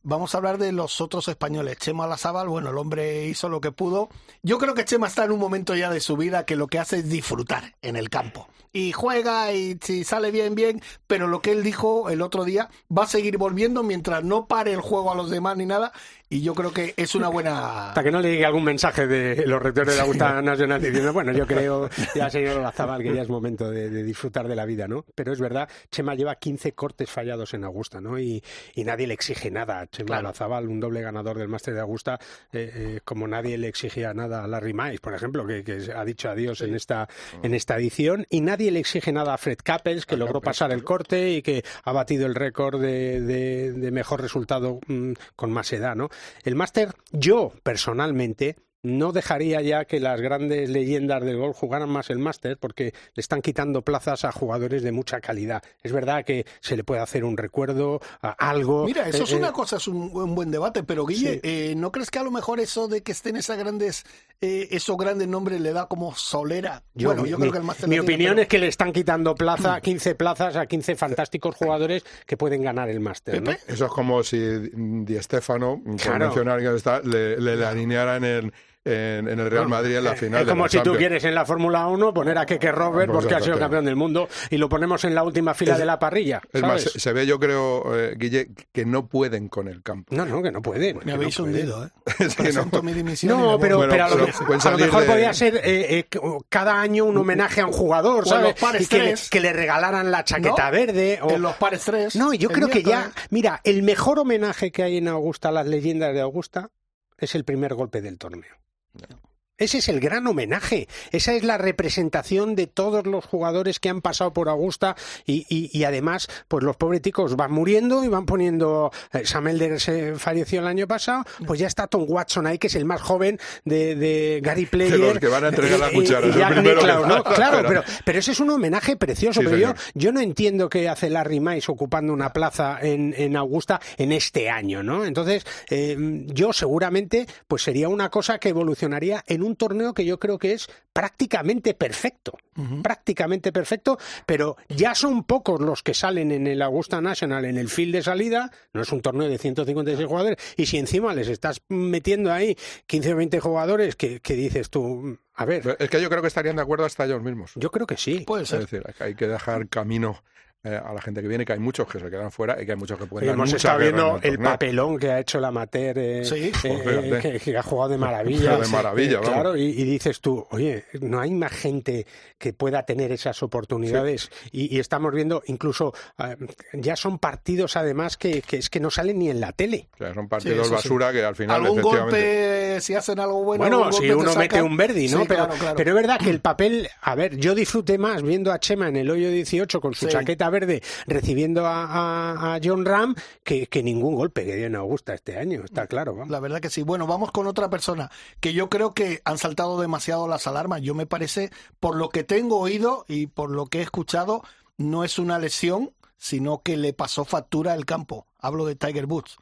[0.06, 1.78] Vamos a hablar de los otros españoles.
[1.78, 4.10] Chema Lazábal, bueno, el hombre hizo lo que pudo.
[4.42, 6.78] Yo creo que Chema está en un momento ya de su vida que lo que
[6.78, 8.46] hace es disfrutar en el campo.
[8.70, 12.68] Y juega y si sale bien, bien, pero lo que él dijo el otro día
[12.90, 15.92] va a seguir volviendo mientras no pare el juego a los demás ni nada.
[16.28, 17.90] Y yo creo que es una buena...
[17.90, 21.12] Hasta que no le llegue algún mensaje de los rectores de la Augusta Nacional diciendo,
[21.12, 24.64] bueno, yo creo, ya señor Olazabal, que ya es momento de, de disfrutar de la
[24.64, 25.04] vida, ¿no?
[25.14, 28.18] Pero es verdad, Chema lleva 15 cortes fallados en Augusta, ¿no?
[28.18, 28.42] Y,
[28.74, 30.28] y nadie le exige nada a Chema Claro.
[30.28, 32.18] Olazabal, un doble ganador del Máster de Augusta,
[32.52, 36.04] eh, eh, como nadie le exigía nada a Larry Mice, por ejemplo, que, que ha
[36.04, 37.08] dicho adiós en esta
[37.42, 40.72] en esta edición, y nadie le exige nada a Fred Couples, que A logró pasar
[40.72, 45.52] el corte y que ha batido el récord de, de- de mejor resultado mm, con
[45.52, 46.08] más edad, ¿no?
[46.44, 52.10] El máster, yo personalmente no dejaría ya que las grandes leyendas del golf jugaran más
[52.10, 55.62] el máster porque le están quitando plazas a jugadores de mucha calidad.
[55.82, 58.84] Es verdad que se le puede hacer un recuerdo, a algo.
[58.84, 61.40] Mira, eso eh, es eh, una cosa, es un, un buen debate, pero Guille, Sí.
[61.42, 64.04] eh, ¿no crees que a lo mejor eso de que estén esas grandes,
[64.40, 66.82] eh, esos grandes nombres le da como solera?
[66.94, 68.68] bueno, mi- yo mi, creo que el máster mi tiene, opinión pero- es que le
[68.68, 73.42] están quitando plaza, 15 plazas a 15 fantásticos jugadores que pueden ganar el máster.
[73.66, 74.38] Eso es como si
[74.74, 76.26] Di Stefano, por Claro.
[76.26, 78.52] mencionar que está, le, le, le alineara en el,
[78.84, 80.40] en, en el Real Madrid en la Eh, final.
[80.42, 83.10] Es de como la si tú quieres en la Fórmula 1 poner a Keke Robert
[83.10, 85.78] Pues porque ha sido campeón del mundo y lo ponemos en la última fila Es-
[85.78, 86.42] de la parrilla.
[86.52, 90.14] Es más, se, se ve, yo creo, eh, Guille, que no pueden con el campo.
[90.14, 90.94] No, no, que no puede.
[91.04, 91.88] me habéis hundido, ¿eh?
[92.18, 92.64] Es que no.
[92.82, 92.92] Mi
[93.22, 95.32] No, pero, Bueno, pero a lo, pero mejor- pueden a lo salir mejor de- podía
[95.32, 96.06] ser eh, eh,
[96.48, 98.44] cada año un homenaje a un jugador, ¿sabes?
[98.50, 99.30] los pares Y que le, tres.
[99.30, 100.70] que le regalaran la chaqueta ¿No?
[100.72, 101.18] verde.
[101.22, 101.30] O...
[101.30, 102.16] En los pares tres.
[102.16, 105.66] No, yo creo que ya, mira, el mejor homenaje que hay en Augusta a las
[105.66, 106.70] leyendas de Augusta
[107.16, 108.52] es el primer golpe del torneo.
[108.94, 109.06] No.
[109.10, 109.23] no.
[109.56, 110.88] Ese es el gran homenaje.
[111.12, 115.70] Esa es la representación de todos los jugadores que han pasado por Augusta y, y-
[115.72, 118.90] y además, pues los pobreticos van muriendo y van poniendo.
[119.12, 122.66] eh, Sam Elder se falleció el año pasado, pues ya está Tom Watson ahí, que
[122.66, 124.98] es el más joven de, de Gary Player.
[124.98, 126.80] los que van a entregar y- y cucharas, el primero.
[127.34, 129.40] Claro, Pero- pero, ese es un homenaje precioso.
[129.40, 133.36] Sí, pero yo, yo no entiendo qué hace Larry Mice ocupando una plaza en, en
[133.36, 135.04] Augusta en este año, ¿no?
[135.04, 140.18] Entonces, eh, yo seguramente, pues sería una cosa que evolucionaría en un torneo que yo
[140.18, 142.36] creo que es prácticamente perfecto.
[142.82, 147.68] Prácticamente perfecto, pero ya son pocos los que salen en el Augusta National en el
[147.68, 148.50] field de salida.
[148.72, 150.36] No es un torneo de 156 jugadores.
[150.56, 155.18] Y si encima les estás metiendo ahí 15 o 20 jugadores, que, que dices tú,
[155.34, 157.52] a ver, Es que yo creo que estarían de acuerdo hasta ellos mismos.
[157.56, 158.20] yo creo que sí.
[158.20, 158.60] Puede Es ser.
[158.60, 160.22] decir, hay que dejar camino
[160.64, 162.72] eh, a la gente que viene, que hay muchos que se quedan fuera y que
[162.72, 165.98] hay muchos que pueden Hemos estado viendo en el papelón que ha hecho la Mater,
[165.98, 166.50] eh, Sí.
[166.64, 168.56] eh, Pues que, que ha jugado de maravilla.
[168.58, 169.28] De maravilla, Eh, vamos.
[169.30, 172.06] Claro, y, y dices tú, oye, no hay más gente
[172.38, 174.30] que pueda tener esas oportunidades.
[174.52, 176.36] Y, y estamos viendo, incluso, eh,
[176.72, 179.88] ya son partidos además que, que es que no salen ni en la tele.
[179.94, 180.74] O sea, son partidos sí.
[180.74, 182.16] basura que al final, Algún efectivamente...
[182.16, 183.64] golpe, si hacen algo bueno.
[183.64, 185.20] Bueno, si uno mete un Verdi, ¿no?
[185.20, 185.76] Sí, pero, claro, claro.
[185.76, 188.96] pero es verdad que el papel, a ver, yo disfruté más viendo a Chema en
[188.96, 190.12] el hoyo 18 con su Sí.
[190.12, 194.76] chaqueta verde recibiendo a, a- a John Ram que, que ningún golpe que dio en
[194.76, 196.14] Augusta este año, está claro.
[196.14, 196.30] vamos.
[196.30, 196.82] La verdad que sí.
[196.82, 200.80] Bueno, vamos con otra persona que yo creo que han saltado demasiado las alarmas.
[200.82, 204.42] Yo me parece, por lo que tengo oído y por lo que he escuchado,
[204.78, 208.26] no es una lesión, sino que le pasó factura el campo.
[208.38, 209.36] Hablo de Tiger Woods.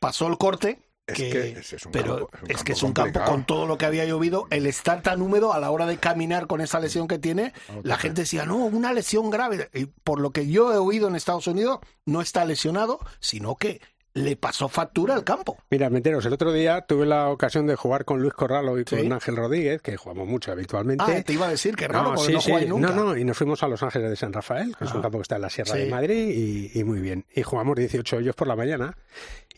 [0.00, 0.80] Pasó el corte.
[1.06, 3.20] Es que- que ese es un pero campo- es un es que es un campo
[3.24, 6.46] con todo lo que había llovido, el estar tan húmedo a la hora de caminar
[6.46, 9.68] con esa lesión que tiene, la gente decía, no, una lesión grave.
[9.74, 13.80] Y por lo que yo he oído en Estados Unidos, no está lesionado, sino que
[14.16, 15.58] le pasó factura al campo.
[15.70, 19.00] Mira, meteros, el otro día tuve la ocasión de jugar con Luis Corralo y con
[19.00, 19.10] Sí.
[19.10, 21.02] Ángel Rodríguez, que jugamos mucho habitualmente.
[21.04, 22.66] Ah, te iba a decir que raro, No, porque sí, no sí.
[22.66, 22.90] nunca.
[22.92, 25.02] No, no, y nos fuimos a Los Ángeles de San Rafael, que es un Ah.
[25.02, 25.78] campo que está en la Sierra Sí.
[25.80, 27.26] de Madrid, y, y muy bien.
[27.34, 28.96] Y jugamos 18 hoyos por la mañana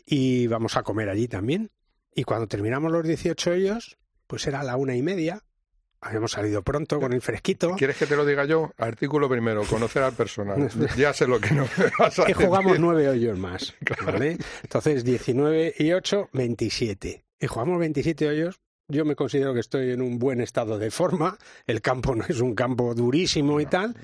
[0.06, 1.70] y vamos a comer allí también.
[2.14, 5.42] Y cuando terminamos los 18 hoyos, pues era la una y media.
[6.00, 7.74] Habíamos salido pronto con el fresquito.
[7.76, 8.72] ¿Quieres que te lo diga yo?
[8.78, 10.70] Artículo primero, conocer al personal.
[10.96, 13.74] Ya sé lo que no me vas a jugamos nueve hoyos más.
[14.06, 14.38] ¿vale?
[14.62, 17.24] Entonces, 19 y 8, 27.
[17.40, 18.60] Y jugamos 27 hoyos.
[18.88, 21.36] Yo me considero que estoy en un buen estado de forma.
[21.66, 23.96] El campo no es un campo durísimo y tal.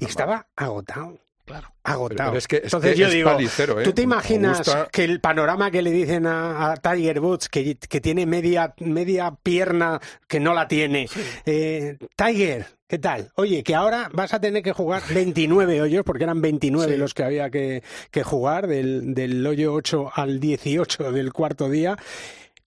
[0.00, 1.18] Y estaba agotado.
[1.48, 1.72] Claro.
[1.82, 2.30] Agotado.
[2.30, 3.84] Pero es que- es Entonces que yo es digo, palicero, ¿eh?
[3.84, 8.00] ¿tú te imaginas que el panorama que le dicen a, a Tiger Woods, que, que
[8.00, 11.08] tiene media, media pierna que no la tiene?
[11.46, 13.30] Eh, Tiger, ¿qué tal?
[13.36, 16.98] Oye, que ahora vas a tener que jugar 29 hoyos, porque eran 29 Sí.
[16.98, 21.96] los que había que, que jugar, del, del hoyo 8 al 18 del cuarto día.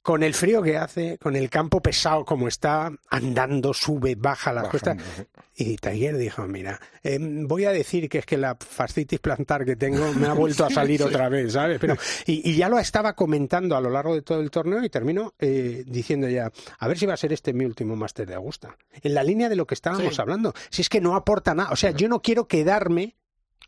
[0.03, 4.67] Con el frío que hace, con el campo pesado como está, andando, sube, baja las
[4.67, 4.97] cuestas.
[5.55, 9.75] Y Tiger dijo, mira, eh, voy a decir que es que la fascitis plantar que
[9.75, 11.77] tengo me ha vuelto a salir otra vez, ¿sabes?
[11.79, 14.89] Pero, y, y ya lo estaba comentando a lo largo de todo el torneo y
[14.89, 18.33] termino eh, diciendo ya, a ver si va a ser este mi último máster de
[18.33, 18.75] Augusta.
[19.03, 20.21] En la línea de lo que estábamos Sí.
[20.21, 20.53] hablando.
[20.71, 21.69] Si es que no aporta nada.
[21.71, 23.15] O sea, yo no quiero quedarme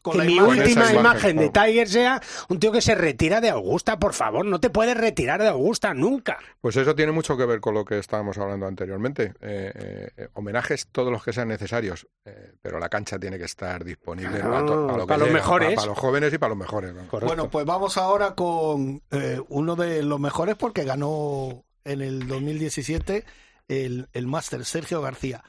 [0.01, 0.59] que la mi imagen.
[0.59, 1.49] última imagen, imagen, de.
[1.49, 4.45] Tiger sea un tío que se retira de Augusta, por favor.
[4.45, 6.37] No te puedes retirar de Augusta nunca.
[6.59, 9.33] Pues eso tiene mucho que ver con lo que estábamos hablando anteriormente.
[9.41, 13.83] Eh, eh, homenajes todos los que sean necesarios, eh, pero la cancha tiene que estar
[13.83, 15.67] disponible Claro, para, to- para lo que para los llega, mejores.
[15.69, 16.93] Para, para los jóvenes y para los mejores.
[16.93, 17.03] ¿no?
[17.21, 23.23] Bueno, pues vamos ahora con eh, uno de los mejores porque ganó en el 2017
[23.67, 25.43] el, el máster, Sergio García.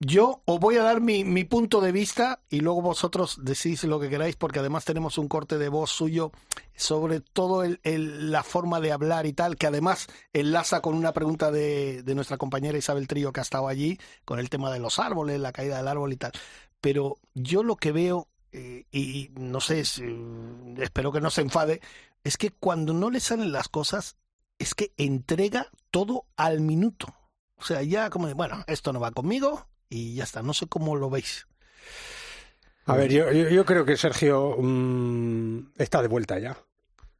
[0.00, 3.98] Yo os voy a dar mi, mi punto de vista y luego vosotros decís lo
[3.98, 6.30] que queráis porque además tenemos un corte de voz suyo
[6.76, 11.50] sobre todo el, la forma de hablar y tal, que además enlaza con una pregunta
[11.50, 15.00] de, de nuestra compañera Isabel Trillo que ha estado allí con el tema de los
[15.00, 16.30] árboles, la caída del árbol y tal.
[16.80, 20.04] Pero yo lo que veo, eh, y no sé, si-
[20.76, 21.80] espero que no se enfade,
[22.22, 24.16] es que cuando no le salen las cosas,
[24.60, 27.08] es que entrega todo al minuto.
[27.56, 30.42] O sea, ya como bueno, esto no va conmigo y ya está.
[30.42, 31.46] No sé cómo lo veis.
[32.86, 36.56] A ver, yo, yo, yo creo que Sergio mm, está de vuelta ya.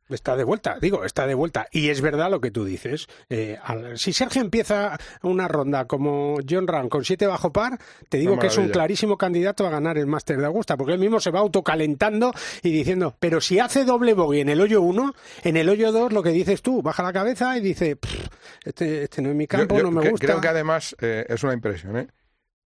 [0.08, 1.66] Está de vuelta, digo, está de vuelta.
[1.70, 3.06] Y es verdad lo que tú dices.
[3.28, 7.78] Eh, al- si Sergio empieza una ronda como John Ram con siete bajo par,
[8.08, 10.98] te digo que es un clarísimo candidato a ganar el Máster de Augusta, porque él
[10.98, 15.14] mismo se va autocalentando y diciendo, pero si hace doble bogey en el hoyo 1,
[15.44, 18.28] en el hoyo 2 lo que dices tú, baja la cabeza y dice, "Pff,
[18.64, 20.24] este, este no es mi campo, Yo- yo no me gusta.
[20.26, 21.98] Creo que además eh, es una impresión.
[21.98, 22.08] ¿eh?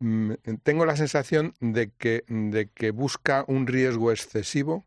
[0.02, 0.32] Mm,
[0.64, 4.84] Tengo la sensación de que, de que busca un riesgo excesivo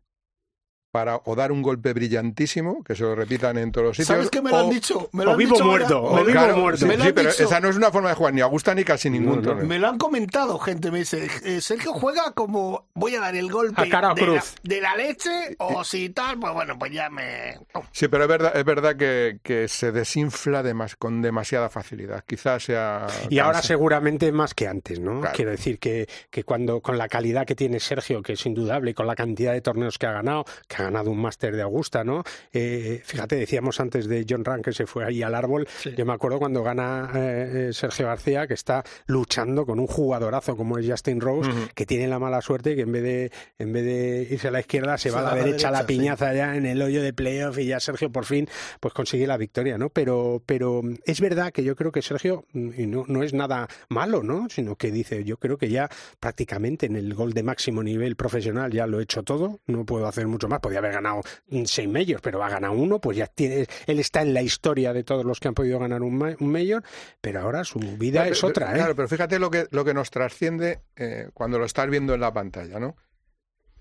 [0.95, 4.07] para o dar un golpe brillantísimo, que se lo repitan en todos los sitios.
[4.07, 5.09] ¿Sabes qué me lo han o- dicho?
[5.11, 6.79] Me lo o han vivo dicho muerto, ahora- o me- vivo Claro, muerto.
[6.79, 7.43] sí, Me lo sí, han pero dicho.
[7.43, 9.47] esa no es una forma de jugar, ni a Augusta ni casi ningún No, no.
[9.49, 9.65] torneo.
[9.65, 10.89] Me lo han comentado, gente.
[10.91, 14.25] Me dice, eh, Sergio juega como voy a dar el golpe A cara o de,
[14.27, 17.59] la, de leche o si tal, pues bueno, pues ya me...
[17.91, 22.23] Sí, pero es verdad, es verdad que, que se desinfla demas- con demasiada facilidad.
[22.25, 23.07] Quizás sea.
[23.29, 25.19] Y ahora cansa- seguramente más que antes, ¿no?
[25.19, 25.35] Claro.
[25.35, 28.93] Quiero decir que, que cuando con la calidad que tiene Sergio, que es indudable, y
[28.93, 32.03] con la cantidad de torneos que ha ganado, que ha ganado un máster de Augusta,
[32.03, 32.23] ¿no?
[32.51, 35.67] Eh, fíjate, decíamos antes de John Rank que se fue ahí al árbol.
[35.97, 40.77] Yo me acuerdo cuando gana eh, Sergio García, que está luchando con un jugadorazo como
[40.77, 44.27] es Justin Rose, que tiene la mala suerte que en vez de, en vez de
[44.31, 47.01] irse a la izquierda, se, va a la, derecha, la piñaza ya en el hoyo
[47.01, 48.47] de playoff y ya Sergio por fin
[48.79, 49.89] pues consigue la victoria, ¿no?
[49.89, 54.23] Pero, pero es verdad que yo creo que Sergio, y no, no es nada malo,
[54.23, 54.47] ¿no?
[54.49, 58.71] Sino que dice, yo creo que ya prácticamente en el gol de máximo nivel profesional
[58.71, 61.21] ya lo he hecho todo, no puedo hacer mucho más, podía haber ganado
[61.65, 65.03] seis medios, pero ha ganado uno, pues ya tiene, él está en la historia de
[65.03, 66.83] todos los que han podido ganar un, un mayor,
[67.21, 68.75] pero ahora su vida es otra, ¿eh?
[68.75, 72.21] Claro, pero fíjate lo que, lo que nos trasciende eh, cuando lo estás viendo en
[72.21, 72.95] la pantalla, ¿no?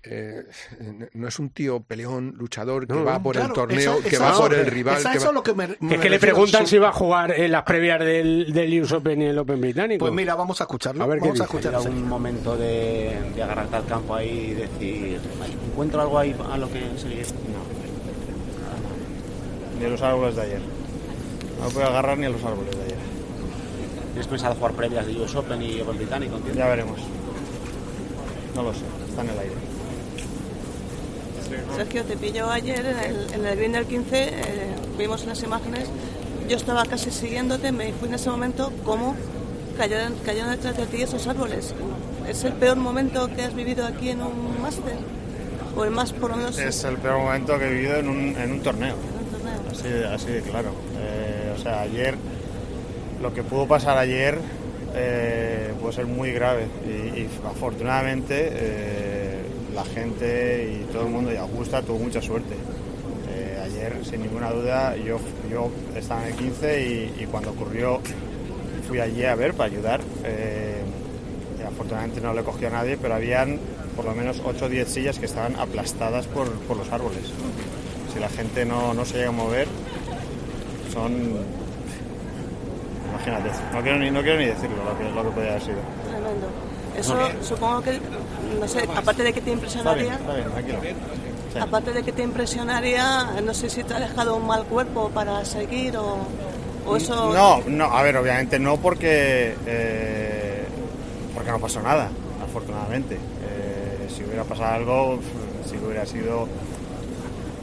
[0.07, 0.43] Eh,
[1.13, 4.65] no es un tío peleón, luchador, que va por el torneo, que va por el
[4.67, 5.01] rival.
[5.89, 9.21] que, que, le preguntan si va a jugar en las previas del, del US Open
[9.21, 10.05] y el Open británico.
[10.05, 11.03] Pues mira, vamos a escucharlo.
[11.03, 11.75] A ver vamos a escuchar.
[11.79, 15.21] un momento de, de agarrarte al campo ahí y decir,
[15.75, 17.25] ¿encuentro algo ahí a lo que seguir?
[17.51, 17.59] No.
[19.77, 20.61] Ni a los árboles de ayer.
[21.61, 22.97] No puedo agarrar ni a los árboles de ayer.
[24.13, 26.39] ¿Tienes pensado jugar previas de US Open y Open británico?
[26.55, 27.01] Ya veremos.
[28.55, 29.55] No lo sé, está en el aire.
[31.75, 34.31] Sergio, te pilló ayer en el, en el green del 15, eh,
[34.97, 35.89] vimos las imágenes,
[36.47, 39.17] yo estaba casi siguiéndote, me fui en ese momento cómo
[39.77, 41.75] cayeron, cayeron detrás de ti esos árboles.
[42.29, 44.95] ¿Es el peor momento que has vivido aquí en un máster?
[45.75, 46.13] ¿O el más?
[46.57, 48.95] Es el peor momento que he vivido en un, en un torneo.
[49.69, 50.71] Así, así de claro.
[50.97, 52.15] Eh, o sea, ayer,
[53.21, 54.39] lo que pudo pasar ayer
[54.95, 59.41] eh, puede ser muy grave y, afortunadamente eh,
[59.73, 62.55] la gente y todo el mundo y Augusta tuvo mucha suerte.
[63.29, 65.19] Eh, ayer, sin ninguna duda, yo,
[65.51, 67.99] yo estaba en el 15 y, cuando ocurrió
[68.87, 70.01] fui allí a ver para ayudar.
[70.23, 70.81] Eh,
[71.67, 73.59] afortunadamente no le cogió a nadie, pero habían
[73.95, 77.23] por lo menos 8 o 10 sillas que estaban aplastadas por, los árboles.
[78.13, 79.67] Si la gente no, se llega a mover,
[80.93, 81.37] son...
[83.09, 85.77] Imagínate, no quiero ni, no quiero ni decirlo lo que, lo que podría haber sido.
[86.09, 86.47] Tremendo.
[86.97, 87.99] Eso supongo que,
[88.59, 90.19] no sé, aparte de que te impresionaría...
[91.59, 95.45] Aparte de que te impresionaría, no sé si te ha dejado un mal cuerpo para
[95.45, 96.17] seguir o,
[96.85, 97.33] o eso...
[97.33, 100.65] No, no, a ver, obviamente no porque, eh,
[101.33, 102.09] porque no pasó nada,
[102.43, 103.17] afortunadamente.
[104.15, 105.19] Si hubiera pasado algo,
[105.65, 106.47] sí que hubiera sido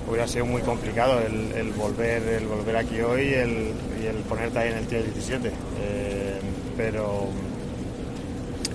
[0.08, 4.58] hubiera sido muy complicado el, volver el volver aquí hoy y el, y el ponerte
[4.58, 5.48] ahí en el tío 17
[5.80, 6.40] eh,
[6.76, 7.28] pero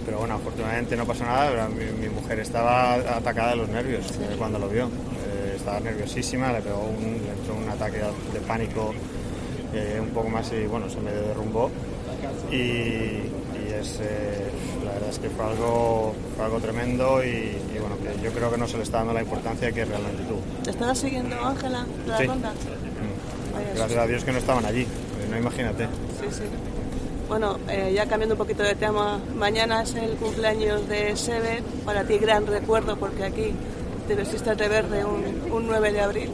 [0.08, 4.58] pero bueno, afortunadamente no pasó nada, mi, mujer estaba atacada de los nervios eh, cuando
[4.58, 8.94] lo vio, eh, estaba nerviosísima, le pegó un, le entró un ataque de pánico
[9.74, 11.70] eh, un poco más y bueno, se me derrumbó.
[12.50, 13.20] Y,
[13.80, 14.00] es,
[14.84, 18.58] la verdad es que fue algo, fue algo tremendo y, bueno, que yo creo que
[18.58, 20.42] no se le está dando la importancia que realmente tuvo.
[20.64, 22.52] ¿Te estaba siguiendo Ángela la ronda?
[22.52, 23.76] Mm.
[23.76, 24.86] Gracias a Dios que no estaban allí,
[25.30, 25.86] no imagínate.
[25.86, 26.44] Sí, sí.
[27.28, 32.06] Bueno, eh, ya cambiando un poquito de tema, mañana es el cumpleaños de Sebe, para
[32.06, 33.54] ti gran recuerdo porque aquí
[34.08, 36.30] te vestiste de verde un, 9 de abril.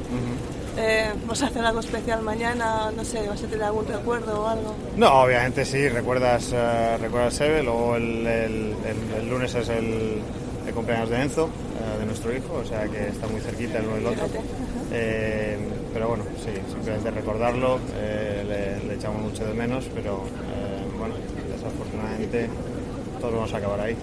[0.77, 2.91] Eh, ¿Vas a hacer algo especial mañana?
[2.95, 4.73] No sé, ¿vas a tener algún recuerdo o algo?
[4.97, 8.73] No, obviamente sí, recuerdas, uh, recuerdas Sebe, luego el,
[9.29, 10.21] lunes es el,
[10.73, 11.49] cumpleaños de Enzo,
[11.99, 14.27] de nuestro hijo, o sea que está muy cerquita el uno del otro.
[15.93, 20.23] pero bueno, sí, simplemente recordarlo, le, le, echamos mucho de menos, pero
[20.97, 21.13] bueno,
[21.53, 22.49] desafortunadamente
[23.21, 23.95] todos vamos a acabar ahí.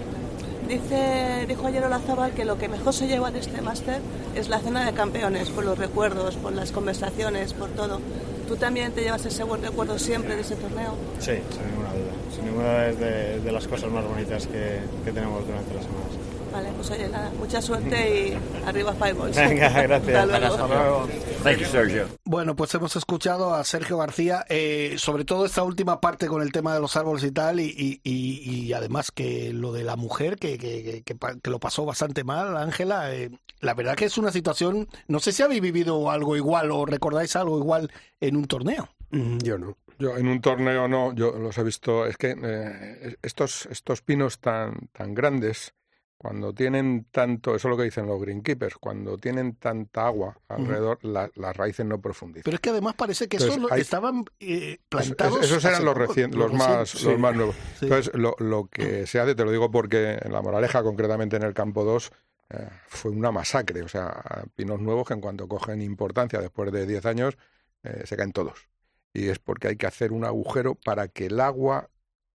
[0.71, 3.99] Dice, dijo ayer Olazábal que lo que mejor se lleva de este máster
[4.35, 7.99] es la cena de campeones, por los recuerdos, por las conversaciones, por todo.
[8.47, 10.95] ¿Tú también te llevas ese buen recuerdo siempre de ese torneo?
[11.19, 12.11] Sí, sin ninguna duda.
[12.33, 16.11] Sin ninguna duda es de, las cosas más bonitas que, que tenemos durante las semanas.
[16.53, 19.35] Vale, pues oye, nada, mucha suerte y arriba Fireballs.
[19.35, 20.29] Venga, gracias.
[20.29, 21.07] Hasta luego.
[21.43, 22.20] Sergio.
[22.31, 26.53] Bueno, pues hemos escuchado a Sergio García, eh, sobre todo esta última parte con el
[26.53, 30.57] tema de los árboles y tal, y, y, además que lo de la mujer, que,
[30.57, 35.19] que, que, lo pasó bastante mal, Ángela, eh, la verdad que es una situación, no
[35.19, 37.91] sé si habéis vivido algo igual o recordáis algo igual
[38.21, 38.87] en un torneo.
[39.09, 39.75] Mm, yo no.
[39.99, 44.39] Yo en un torneo no, yo los he visto, es que eh, estos, estos pinos
[44.39, 45.73] tan, tan grandes,
[46.21, 50.99] cuando tienen tanto, eso es lo que dicen los greenkeepers, cuando tienen tanta agua alrededor,
[51.01, 52.43] las raíces no profundizan.
[52.43, 55.43] Pero es que además parece que esos estaban eh, plantados.
[55.43, 57.55] esos eran los, los, más, los más nuevos.
[57.81, 61.43] Entonces, lo, lo, que se hace, te lo digo porque en la Moraleja, concretamente en
[61.43, 62.11] el campo 2,
[62.51, 63.81] eh, fue una masacre.
[63.81, 64.23] O sea,
[64.55, 67.35] pinos nuevos que en cuanto cogen importancia después de 10 años,
[67.81, 68.69] eh, se caen todos.
[69.11, 71.89] Y es porque hay que hacer un agujero para que el agua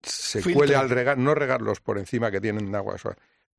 [0.05, 2.95] se cuele al regar, no regarlos por encima que tienen agua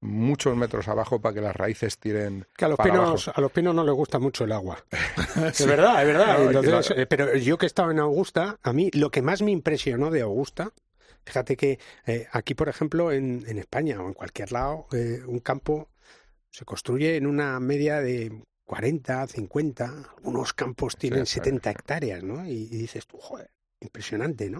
[0.03, 3.39] muchos metros abajo para que las raíces tiren que a los para pinos abajo.
[3.39, 4.83] a los pinos no les gusta mucho el agua
[5.49, 7.01] es verdad es verdad No, Entonces, claro.
[7.01, 10.11] eh, pero yo que he estado en Augusta a mí lo que más me impresionó
[10.11, 10.71] de Augusta
[11.25, 15.39] fíjate que eh, aquí por ejemplo en, en España o en cualquier lado eh, un
[15.39, 15.89] campo
[16.51, 22.45] se construye en una media de 40, 50, algunos campos tienen Sí, 70 hectáreas, ¿no?
[22.45, 23.49] Y, y dices tú, joder,
[23.82, 24.59] impresionante, ¿no?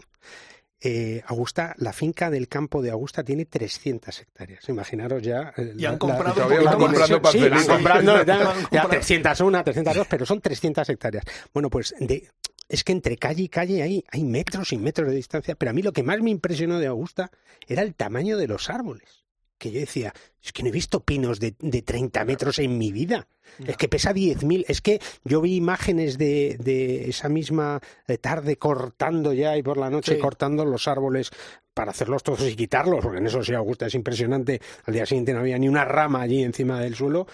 [0.86, 4.68] Eh, Augusta, la finca del campo de Augusta tiene 300 hectáreas.
[4.68, 5.54] Imaginaros ya.
[5.56, 6.76] eh, Y han la- comprado la- más.
[6.76, 7.66] comprando Sí, van parcelitas.
[7.68, 8.26] comprando ya,
[8.72, 8.90] ya comprando.
[8.90, 11.24] 301, 302, pero son 300 hectáreas.
[11.54, 12.28] Bueno, pues de-
[12.68, 15.74] es que entre calle y calle hay, hay metros y metros de distancia, pero a
[15.74, 17.32] mí lo que más me impresionó de Augusta
[17.68, 19.23] era el tamaño de los árboles.
[19.58, 22.92] Que yo decía, es que no he visto pinos de, de 30 metros en mi
[22.92, 23.28] vida.
[23.66, 24.66] Es que pesa 10.000.
[24.68, 29.78] Es que yo vi imágenes de, de esa misma eh, tarde cortando ya y por
[29.78, 30.20] la noche Sí.
[30.20, 31.30] cortando los árboles
[31.74, 34.62] para hacerlos todos y quitarlos, porque en eso sí Augusta es impresionante.
[34.86, 37.26] Al día siguiente no había ni una rama allí encima del suelo,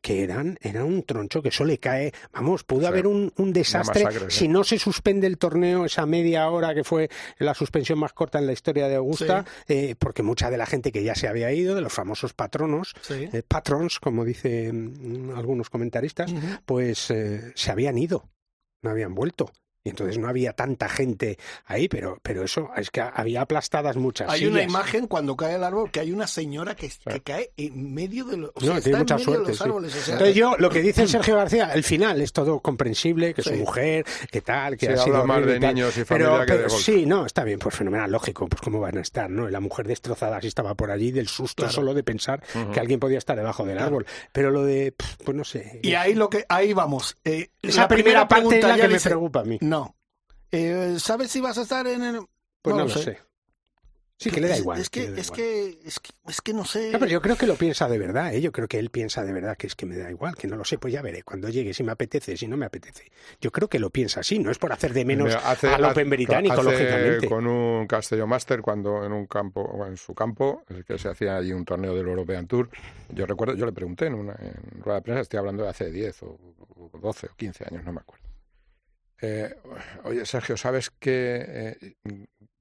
[0.00, 2.12] que eran, eran un troncho que eso le cae.
[2.32, 4.38] Vamos, pudo haber un, un desastre masacre, sí.
[4.40, 7.08] si no se suspende el torneo, esa media hora que fue
[7.38, 10.92] la suspensión más corta en la historia de Augusta, eh, porque mucha de la gente
[10.92, 13.28] que ya se había ido, de los famosos patronos, Sí.
[13.32, 16.32] eh, patrons, como dicen algunos comentaristas,
[16.66, 18.28] pues eh, se habían ido,
[18.82, 19.50] no habían vuelto.
[19.88, 24.28] Y entonces no había tanta gente ahí, pero, pero eso es que había aplastadas muchas
[24.30, 27.94] Hay una imagen cuando cae el árbol que hay una señora que, que cae en
[27.94, 29.54] medio de los, o sea, No, está tiene en mucha medio de suerte.
[29.54, 29.64] sí.
[29.64, 29.94] árboles.
[29.96, 33.42] o sea, Entonces yo, lo que dice Sergio García, el final es todo comprensible, que
[33.42, 33.50] Sí.
[33.50, 35.74] su mujer, que tal, que Sí, ha sido más de y tal.
[35.74, 36.82] niños y pero, familia que pero golf.
[36.82, 39.48] sí, no, está bien, pues fenomenal, lógico, pues cómo van a estar, ¿no?
[39.48, 41.72] La mujer destrozada si estaba por allí del susto Claro.
[41.72, 42.42] solo de pensar
[42.74, 44.04] que alguien podía estar debajo del árbol.
[44.32, 44.92] Pero lo de,
[45.24, 45.80] pues no sé.
[45.82, 47.16] Y ahí lo que ahí vamos.
[47.24, 49.58] Eh, Esa la primera, parte es pregunta la ya que me preocupa a mí.
[49.62, 49.77] No.
[50.52, 52.20] Eh, ¿Sabes si vas a estar en el...?
[52.62, 53.02] Pues no, lo lo sé.
[53.02, 53.18] sé.
[54.20, 54.80] Sí, que le da igual.
[54.80, 55.36] Es que que, es, igual.
[55.36, 56.90] que, es que es que no sé.
[56.90, 58.40] No, pero yo creo que lo piensa de verdad, ¿eh?
[58.40, 60.56] Yo creo que él piensa de verdad que es que me da igual, que no
[60.56, 63.12] lo sé, pues ya veré cuando llegue, si me apetece, si no me apetece.
[63.40, 66.10] Yo creo que lo piensa así, no es por hacer de menos hace- al Open
[66.10, 67.28] británico, hace lógicamente.
[67.28, 71.08] Con un Castello Master, cuando en un campo, o en su campo, el que se
[71.10, 72.68] hacía allí un torneo del European Tour,
[73.10, 75.92] yo recuerdo, yo le pregunté en una en rueda de prensa, estoy hablando de hace
[75.92, 76.36] 10 o,
[76.74, 78.26] o 12 o 15 años, no me acuerdo.
[79.20, 79.54] Eh,
[80.04, 81.94] oye, Sergio, ¿sabes que eh,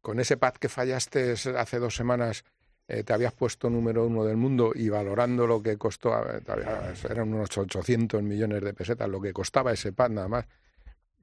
[0.02, 2.44] con ese pad que fallaste hace dos semanas
[2.88, 6.12] eh, te habías puesto número uno del mundo y valorando lo que costó,
[6.46, 10.46] todavía eran unos 800 millones de pesetas, lo que costaba ese pad nada más?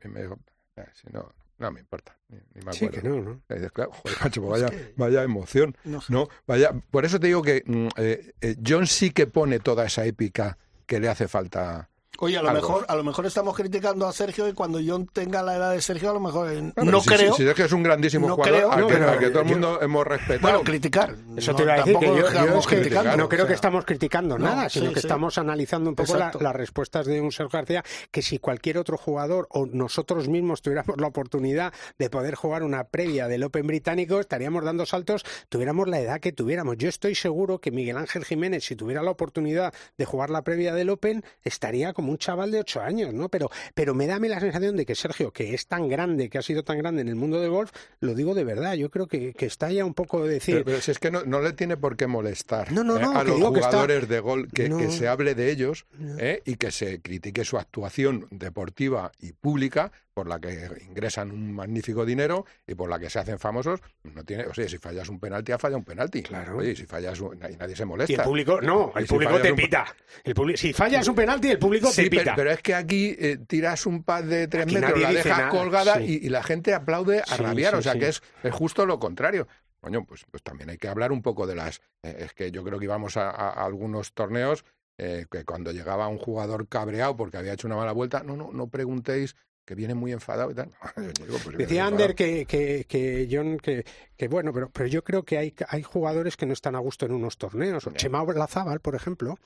[0.05, 0.39] Y me dijo,
[0.76, 3.03] "Eh, si no, no me importa, ni, ni me Sí, acuerdo.
[3.03, 3.43] que no, ¿no?
[3.49, 4.62] Y dices, claro, joder, macho, pues
[4.97, 5.74] vaya, emoción.
[5.85, 6.01] No.
[6.11, 10.05] No, vaya, por eso te digo que mm, eh, John sí que pone toda esa
[10.05, 11.89] épica que le hace falta.
[12.21, 12.61] Oye, a lo algo.
[12.62, 15.81] mejor a lo mejor estamos criticando a Sergio y cuando yo tenga la edad de
[15.83, 17.35] Sergio a lo mejor eh, no si, creo.
[17.35, 19.19] Si, si es que es un grandísimo no jugador creo, al, no, que, pero al
[19.19, 20.41] que todo el yo- mundo hemos respetado.
[20.41, 21.15] Bueno, criticar.
[21.37, 22.23] Eso No, te iba a decir que yo, yo
[22.59, 25.07] es que no creo o que estamos criticando No, nada, sino sí, que sí.
[25.07, 28.97] estamos analizando un poco la- las respuestas de un Sergio García, que si cualquier otro
[28.97, 34.21] jugador o nosotros mismos tuviéramos la oportunidad de poder jugar una previa del Open británico,
[34.21, 36.77] estaríamos dando saltos, tuviéramos la edad que tuviéramos.
[36.79, 40.75] Yo estoy seguro que Miguel Ángel Jiménez, si tuviera la oportunidad de jugar la previa
[40.75, 43.28] del Open, estaría como un chaval de ocho años, ¿no?
[43.28, 46.42] Pero, pero me da la sensación de que Sergio, que es tan grande, que ha
[46.42, 49.32] sido tan grande en el mundo del golf, lo digo de verdad, yo creo que,
[49.34, 51.52] que está ya un poco de decir, Pero, pero si es que no, no le
[51.52, 54.48] tiene por qué molestar No, no, eh, a los digo que está- jugadores de gol
[54.52, 55.86] que, se hable de ellos
[56.18, 61.53] eh, y que se critique su actuación deportiva y pública por la que ingresan un
[61.53, 63.81] magnífico dinero y por la que se hacen famosos.
[64.05, 66.23] No tiene, o sea, si fallas un penalti, ha fallado un penalti.
[66.23, 66.59] Claro.
[66.59, 68.12] Oye, y si fallas un, y nadie se molesta.
[68.12, 69.85] Y el público, no, el si público te un- pita.
[70.23, 72.35] El publi- si fallas un penalti, el público Sí, te pita.
[72.37, 75.51] pero es que aquí eh, tiras un pad de tres Aquí metros, la dejas nada,
[75.51, 76.21] colgada sí.
[76.23, 77.75] y, y la gente aplaude a Sí, rabiar.
[77.75, 79.49] o sea que es, es justo lo contrario.
[79.81, 81.81] Coño, pues, pues también hay que hablar un poco de las.
[82.05, 84.65] eh, es que yo creo que íbamos a, a- a algunos torneos
[84.97, 88.51] eh, que cuando llegaba un jugador cabreado porque había hecho una mala vuelta, no, no,
[88.53, 89.35] no preguntéis
[89.65, 90.71] que viene muy enfadado y tal.
[91.45, 93.85] Pues, Decía Ander que, que, que John, que,
[94.17, 97.07] que bueno, pero, pero yo creo que hay, hay jugadores que no están a gusto
[97.07, 97.85] en unos torneos.
[97.97, 99.39] Chema Lazábal, por ejemplo,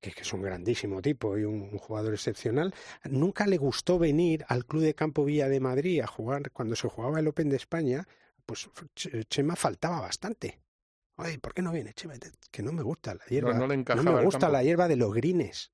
[0.00, 2.72] que, que es un grandísimo tipo y un, un jugador excepcional,
[3.04, 6.88] nunca le gustó venir al Club de Campo Villa de Madrid a jugar cuando se
[6.88, 8.06] jugaba el Open de España.
[8.46, 10.60] Pues Ch- Chema faltaba bastante.
[11.16, 12.14] Oye, ¿por qué no viene Chema?
[12.50, 13.52] Que no me gusta la hierba.
[13.54, 15.72] no le no me gusta la hierba de los grines.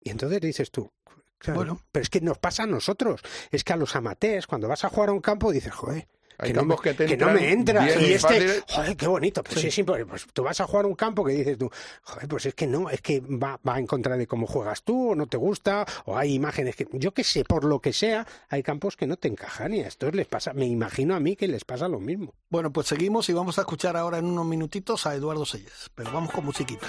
[0.00, 0.90] Y entonces dices tú,
[1.38, 1.80] claro, Bueno.
[1.92, 3.20] pero es que nos pasa a nosotros.
[3.50, 6.06] Es que a los amateurs, cuando vas a jugar a un campo, dices, joder,
[6.36, 7.96] que, no me, que te que no me entran entra.
[7.96, 9.44] bien Y este, joder, qué bonito.
[9.44, 11.70] Pues sí, sí, pues, pues tú vas a jugar un campo que dices tú,
[12.02, 15.12] joder, pues es que no, es que va, va en contra de cómo juegas tú,
[15.12, 18.26] o no te gusta, o hay imágenes que, yo qué sé, por lo que sea,
[18.48, 21.36] hay campos que no te encajan y a estos les pasa, me imagino a mí
[21.36, 22.34] que les pasa lo mismo.
[22.50, 25.90] Bueno, pues seguimos y vamos a escuchar ahora en unos minutitos a Eduardo Selles.
[25.94, 26.88] Pero vamos con musiquita.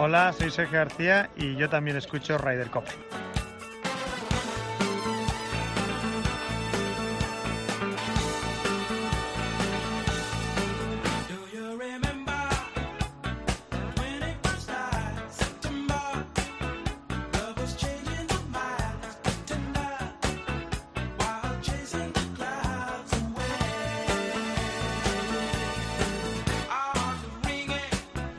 [0.00, 2.84] Hola, soy Sergio García y yo también escucho Ryder Cup.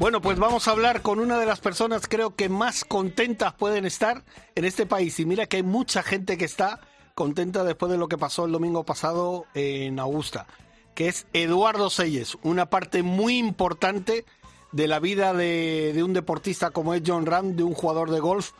[0.09, 3.85] Bueno, pues vamos a hablar con una de las personas creo que más contentas pueden
[3.85, 4.23] estar
[4.55, 5.19] en este país.
[5.19, 6.79] Y mira que hay mucha gente que está
[7.13, 10.47] contenta después de lo que pasó el domingo pasado en Augusta,
[10.95, 14.25] que es Eduardo Selles, una parte muy importante
[14.71, 18.53] de la vida de, un deportista como es John Ram, de un jugador de golf,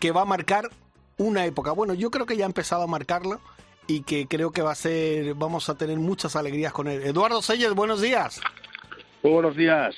[0.00, 0.70] que va a marcar
[1.18, 1.70] una época.
[1.70, 3.40] Bueno, yo creo que ya ha empezado a marcarlo
[3.86, 7.04] y que creo que va a ser, vamos a tener muchas alegrías con él.
[7.04, 8.40] Eduardo Selles, buenos días.
[9.26, 9.92] Muy buenos días.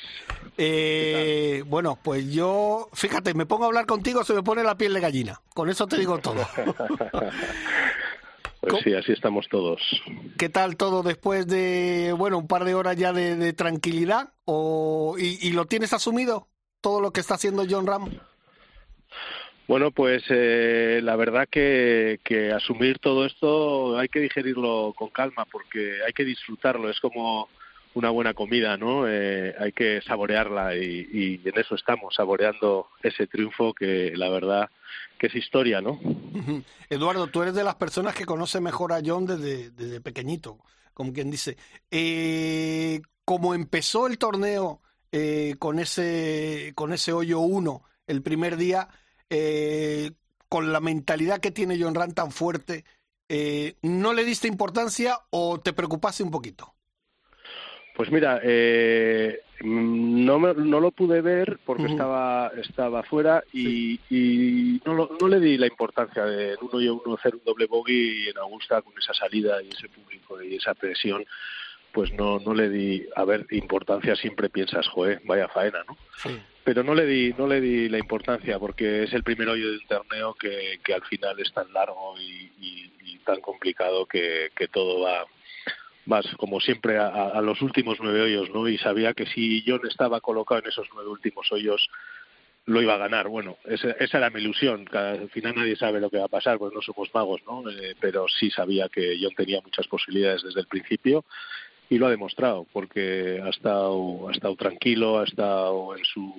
[0.57, 4.95] Eh, bueno, pues yo, fíjate, me pongo a hablar contigo, se me pone la piel
[4.95, 5.39] de gallina.
[5.53, 6.49] Con eso te digo todo.
[8.61, 9.81] Pues sí, así estamos todos.
[10.37, 14.33] ¿Qué tal todo después de, bueno, un par de horas ya de, de tranquilidad?
[14.47, 16.49] O, y, y, lo tienes asumido?
[16.81, 18.11] ¿Todo lo que está haciendo John Ram?
[19.69, 25.47] Bueno, pues eh, la verdad que, que asumir todo esto hay que digerirlo con calma
[25.51, 26.91] porque hay que disfrutarlo.
[26.91, 27.49] Es como
[27.95, 29.09] una buena comida, ¿no?
[29.09, 34.71] Eh, hay que saborearla y, y, en eso estamos, saboreando ese triunfo que la verdad
[35.19, 35.99] que es historia, ¿no?
[36.89, 40.59] Eduardo, tú eres de las personas que conoce mejor a John desde, desde pequeñito,
[40.95, 41.57] como quien dice.
[41.91, 44.81] Eh, como empezó el torneo
[45.13, 48.89] eh, con ese con ese hoyo 1 el primer día,
[49.29, 50.13] eh,
[50.49, 52.85] con la mentalidad que tiene John Rand tan fuerte,
[53.83, 56.75] ¿no le diste importancia o te preocupaste un poquito?
[57.99, 61.91] Pues mira, eh, no, me, no lo pude ver porque uh -huh.
[61.91, 64.79] estaba estaba fuera y, sí.
[64.79, 67.43] y no, lo, no, le di la importancia de en uno y uno hacer un
[67.45, 71.27] doble bogey en Augusta con esa salida y ese público y esa presión.
[71.91, 75.97] Pues no no le di, a ver, importancia siempre piensas, joder, vaya faena, ¿no?
[76.23, 76.31] Sí.
[76.63, 79.85] Pero no le di no le di la importancia porque es el primer hoyo del
[79.89, 84.69] torneo que, que al final es tan largo y, y, y tan complicado que, que
[84.69, 85.27] todo va
[86.09, 88.67] vas como siempre a, a, los últimos nueve hoyos, ¿no?
[88.67, 91.89] Y sabía que si John estaba colocado en esos nueve últimos hoyos,
[92.65, 93.29] lo iba a ganar.
[93.29, 94.87] Bueno, esa, esa era mi ilusión.
[94.91, 97.69] Al final nadie sabe lo que va a pasar, pues no somos magos, ¿no?
[97.71, 101.25] Eh, pero sí sabía que John tenía muchas posibilidades desde el principio
[101.91, 106.35] y lo ha demostrado, porque ha estado, ha estado tranquilo, ha estado en su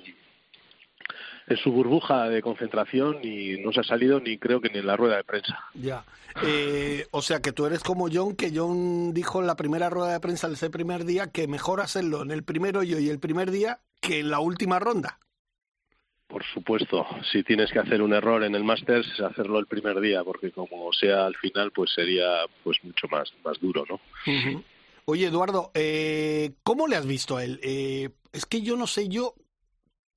[1.50, 4.88] en su burbuja de concentración y no se ha salido ni creo que ni en
[4.88, 5.60] la rueda de prensa.
[5.74, 6.06] Ya.
[6.44, 10.14] Eh, o sea que tú eres como John, que John dijo en la primera rueda
[10.14, 13.20] de prensa de ese primer día que mejor hacerlo en el primer hoyo y el
[13.20, 15.18] primer día que en la última ronda.
[16.28, 20.24] Por supuesto, si tienes que hacer un error en el Masters, hacerlo el primer día,
[20.24, 23.96] porque como sea al final, pues sería pues mucho más, más duro, ¿no?
[23.96, 24.64] Uh -huh.
[25.06, 27.60] Oye, Eduardo, eh, ¿cómo le has visto a él?
[27.64, 29.34] Eh, es que yo no sé, yo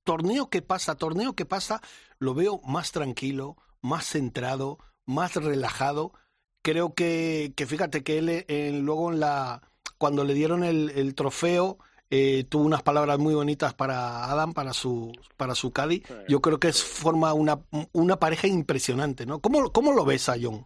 [0.03, 1.81] torneo que pasa, torneo que pasa,
[2.19, 6.13] lo veo más tranquilo, más centrado, más relajado.
[6.61, 9.61] Creo que, que fíjate que él eh, luego en la
[9.97, 11.77] cuando le dieron el, el trofeo
[12.09, 16.03] eh, tuvo unas palabras muy bonitas para Adam, para su para su Caddy.
[16.27, 17.59] Yo creo que es forma una
[17.91, 19.39] una pareja impresionante, ¿no?
[19.39, 20.65] ¿Cómo, cómo lo ves a John?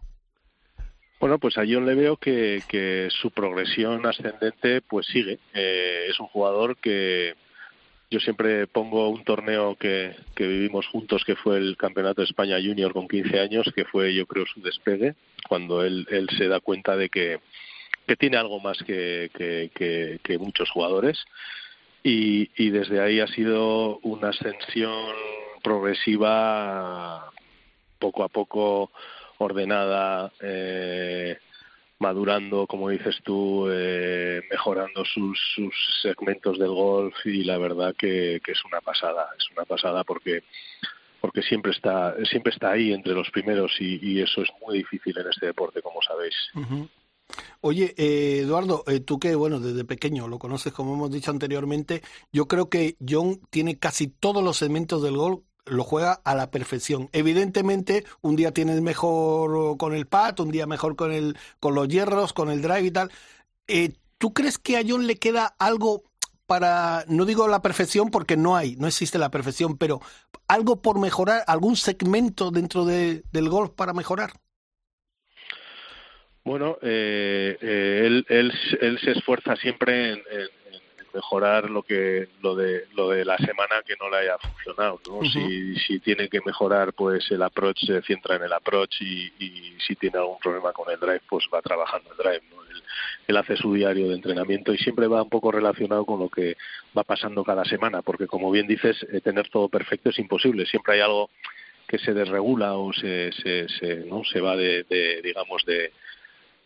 [1.20, 5.40] Bueno, pues a John le veo que, que su progresión ascendente pues sigue.
[5.54, 7.34] Eh, es un jugador que
[8.10, 12.56] yo siempre pongo un torneo que, que vivimos juntos, que fue el Campeonato de España
[12.56, 15.14] Junior con 15 años, que fue yo creo su despegue,
[15.48, 17.40] cuando él, él se da cuenta de que,
[18.06, 21.18] que tiene algo más que, que, que, muchos jugadores.
[22.02, 25.12] Y, y desde ahí ha sido una ascensión
[25.62, 27.30] progresiva,
[27.98, 28.90] poco a poco
[29.38, 31.36] ordenada, eh,
[31.98, 38.40] madurando, como dices tú, eh, mejorando sus, sus segmentos del golf y la verdad que,
[38.44, 40.42] que, es una pasada, es una pasada porque
[41.20, 45.26] porque siempre está siempre está ahí entre los primeros y, eso es muy difícil en
[45.28, 46.34] este deporte, como sabéis.
[47.60, 52.02] Oye, eh, Eduardo, eh, tú que, bueno, desde pequeño lo conoces, como hemos dicho anteriormente,
[52.32, 55.40] yo creo que John tiene casi todos los segmentos del golf
[55.70, 57.08] lo juega a la perfección.
[57.12, 61.88] Evidentemente, un día tienes mejor con el pad, un día mejor con el con los
[61.88, 63.10] hierros, con el drive y tal.
[63.66, 66.02] Eh, ¿Tú crees que a John le queda algo
[66.46, 70.00] para, no digo la perfección porque no hay, no existe la perfección, pero
[70.48, 74.32] algo por mejorar, algún segmento dentro de, del golf para mejorar?
[76.44, 80.48] Bueno, eh, eh, él, él, él, se esfuerza siempre en, en,
[81.14, 85.28] mejorar lo que lo de lo de la semana que no le haya funcionado ¿no?
[85.28, 89.76] si, si tiene que mejorar pues el approach se centra en el approach y, y,
[89.86, 92.62] si tiene algún problema con el drive pues va trabajando el drive ¿no?
[92.62, 92.82] él,
[93.26, 96.56] él, hace su diario de entrenamiento y siempre va un poco relacionado con lo que
[96.96, 100.94] va pasando cada semana porque como bien dices eh, tener todo perfecto es imposible siempre
[100.94, 101.30] hay algo
[101.86, 105.92] que se desregula o se se, se no se va de, de digamos de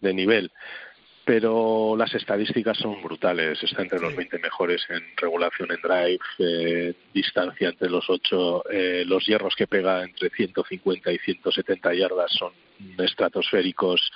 [0.03, 0.51] de nivel.
[1.25, 3.63] Pero las estadísticas son brutales.
[3.63, 8.65] Está entre los 20 mejores en regulación en drive, eh, distancia entre los 8.
[8.71, 12.53] Eh, los hierros que pega entre 150 y 170 yardas son
[12.99, 14.11] estratosféricos.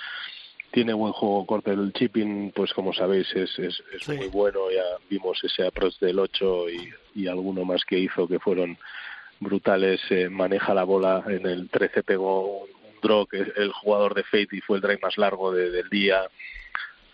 [0.71, 1.71] Tiene buen juego corto.
[1.71, 4.11] El chipping, pues como sabéis, es, es, es sí.
[4.11, 4.69] muy bueno.
[4.69, 8.77] Ya vimos ese approach del 8 y, y alguno más que hizo que fueron
[9.39, 10.01] brutales.
[10.09, 11.23] Eh, maneja la bola.
[11.27, 12.69] En el 13 pegó un
[13.01, 15.87] draw, que es el jugador de Fate y fue el drive más largo de, del
[15.89, 16.27] día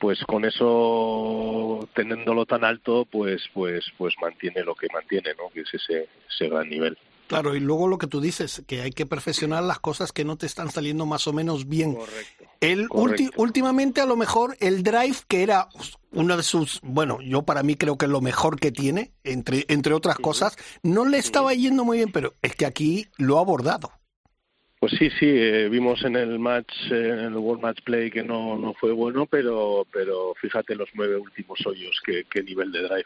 [0.03, 5.61] pues con eso teniéndolo tan alto pues pues pues mantiene lo que mantiene no que
[5.61, 9.05] es ese ese gran nivel Claro, y luego lo que tú dices, que hay que
[9.05, 11.95] perfeccionar las cosas que no te están saliendo más o menos bien.
[11.95, 12.43] Correcto.
[12.59, 13.31] El Correcto.
[13.41, 15.69] últimamente a lo mejor el drive que era
[16.11, 19.65] uno de sus, bueno, yo para mí creo que es lo mejor que tiene, entre,
[19.69, 23.41] entre otras cosas, no le estaba yendo muy bien, pero es que aquí lo ha
[23.41, 23.89] abordado.
[24.83, 28.21] Pues sí, sí, eh, vimos en el match, eh, en el World Match Play que
[28.21, 32.81] no, no fue bueno, pero, pero fíjate los nueve últimos hoyos, qué, qué nivel de
[32.81, 33.05] drive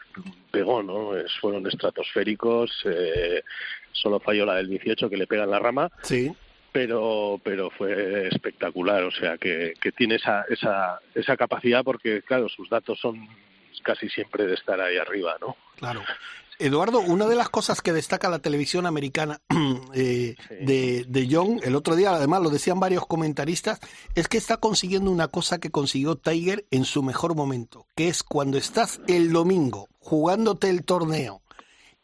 [0.50, 1.16] pegó, ¿no?
[1.16, 3.44] Es, fueron estratosféricos, eh,
[3.92, 5.88] solo falló la del 18 que le pega en la rama.
[6.02, 6.32] Sí.
[6.72, 12.48] Pero, pero fue espectacular, o sea que, que tiene esa, esa, esa capacidad porque, claro,
[12.48, 13.28] sus datos son
[13.84, 15.56] casi siempre de estar ahí arriba, ¿no?
[15.76, 16.02] Claro.
[16.58, 19.40] Eduardo, una de las cosas que destaca la televisión americana
[19.94, 20.54] eh, sí.
[20.64, 23.80] de, de John, el otro día además lo decían varios comentaristas,
[24.14, 28.22] es que está consiguiendo una cosa que consiguió Tiger en su mejor momento, que es
[28.22, 31.42] cuando estás el domingo jugándote el torneo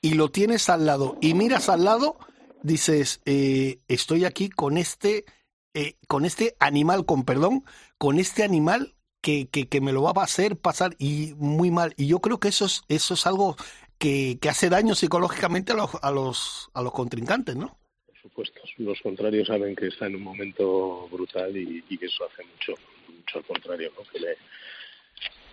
[0.01, 2.19] y lo tienes al lado y miras al lado,
[2.63, 5.25] dices, eh, estoy aquí con este,
[5.73, 7.65] eh, con este animal, con perdón,
[7.97, 11.95] con este animal que, que, que, me lo va a hacer pasar y muy mal.
[11.97, 13.57] Y yo creo que eso es, eso es algo
[13.99, 17.77] que, que hace daño psicológicamente a los, a los, a los contrincantes, ¿no?
[18.07, 22.43] Por supuesto, los contrarios saben que está en un momento brutal y, que eso hace
[22.45, 22.75] mucho,
[23.09, 24.05] mucho al contrario, ¿no?
[24.11, 24.37] Que le,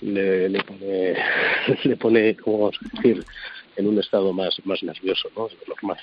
[0.02, 1.16] le, le pone,
[1.84, 3.26] le pone, ¿cómo vamos a decir?,
[3.78, 5.48] en un estado más, más nervioso, ¿no?
[5.48, 5.98] Es normal.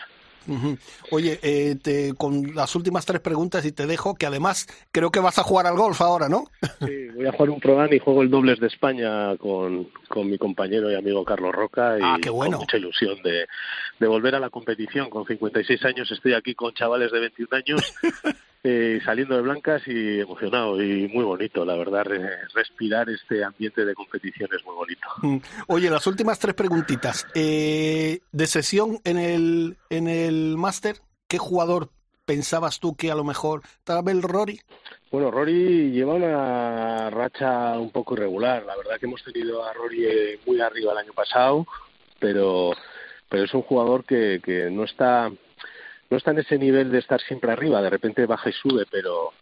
[0.49, 0.78] Uh -huh.
[1.11, 5.20] Oye, eh, te, con las últimas tres preguntas y te dejo, que además creo que
[5.20, 6.44] vas a jugar al golf ahora, ¿no?
[6.88, 10.38] Sí, voy a jugar un Prodan y juego el dobles de España con, con mi
[10.38, 12.57] compañero y amigo Carlos Roca y ah, qué bueno.
[12.57, 13.46] con mucha ilusión de,
[13.99, 15.11] de volver a la competición.
[15.11, 17.94] Con 56 años estoy aquí con chavales de 21 años
[18.64, 22.04] eh, saliendo de blancas y emocionado y muy bonito, la verdad,
[22.54, 25.06] respirar este ambiente de competición es muy bonito.
[25.22, 25.38] Mm.
[25.68, 27.26] Oye, las últimas tres preguntitas.
[27.34, 30.96] Eh, de sesión en el, en el máster,
[31.28, 31.90] ¿qué jugador
[32.24, 34.61] pensabas tú que a lo mejor tal vez Rory?
[35.11, 38.64] Bueno, Rory lleva una racha un poco irregular.
[38.66, 41.66] La verdad que hemos tenido a Rory eh, muy arriba el año pasado,
[42.18, 42.72] pero,
[43.28, 45.30] pero es un jugador que, que no está
[46.11, 49.32] no está en ese nivel de estar siempre arriba, de repente baja y sube, pero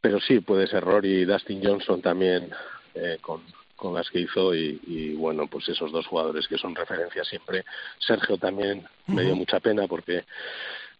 [0.00, 2.50] pero sí puede ser Rory y Dustin Johnson también
[2.94, 3.42] eh, con,
[3.74, 7.64] con las que hizo y, y, bueno, pues esos dos jugadores que son referencias siempre.
[7.98, 9.14] Sergio también uh -huh.
[9.14, 10.24] me dio mucha pena porque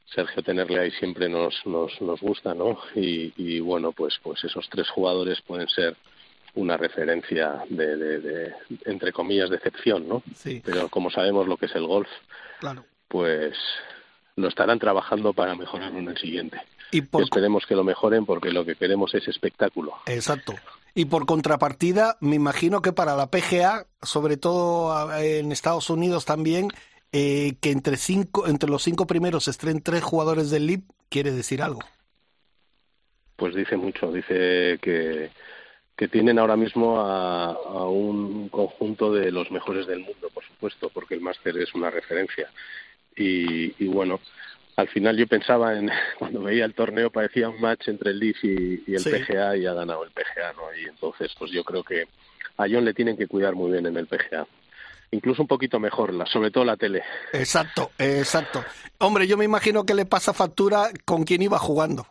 [0.07, 2.79] Sergio tenerle ahí siempre nos nos, nos gusta, ¿no?
[2.95, 5.95] Y, y bueno, pues pues esos tres jugadores pueden ser
[6.55, 8.55] una referencia de, de, de
[8.87, 10.23] entre comillas de excepción, ¿no?
[10.35, 10.63] Sí.
[10.65, 12.09] Pero como sabemos lo que es el golf,
[12.61, 12.85] claro.
[13.09, 13.55] pues
[14.37, 16.61] lo estarán trabajando para mejorarlo en el siguiente.
[16.91, 17.23] Y por...
[17.23, 19.95] Esperemos que lo mejoren porque lo que queremos es espectáculo.
[20.07, 20.55] Exacto.
[20.95, 26.69] Y por contrapartida, me imagino que para la PGA, sobre todo en Estados Unidos también,
[27.13, 31.63] eh, que entre cinco, entre los cinco primeros estén tres jugadores del LIB, quiere decir
[31.63, 31.81] algo.
[33.37, 35.31] Pues dice mucho, dice que,
[35.97, 40.91] que tienen ahora mismo a, a, un conjunto de los mejores del mundo, por supuesto,
[40.91, 42.51] porque el máster es una referencia.
[43.17, 44.21] Y, y, bueno,
[44.77, 48.45] al final yo pensaba en cuando veía el torneo parecía un match entre el Leaf
[48.45, 49.11] y, y el sí.
[49.11, 50.75] PGA y ha ganado el PGA, ¿no?
[50.79, 52.05] Y entonces pues yo creo que
[52.59, 54.47] a John le tienen que cuidar muy bien en el PGA.
[55.11, 57.03] incluso un poquito mejor, la, sobre todo la tele.
[57.33, 58.65] Exacto, exacto.
[58.99, 62.07] Hombre, yo me imagino que le pasa factura con quien iba jugando.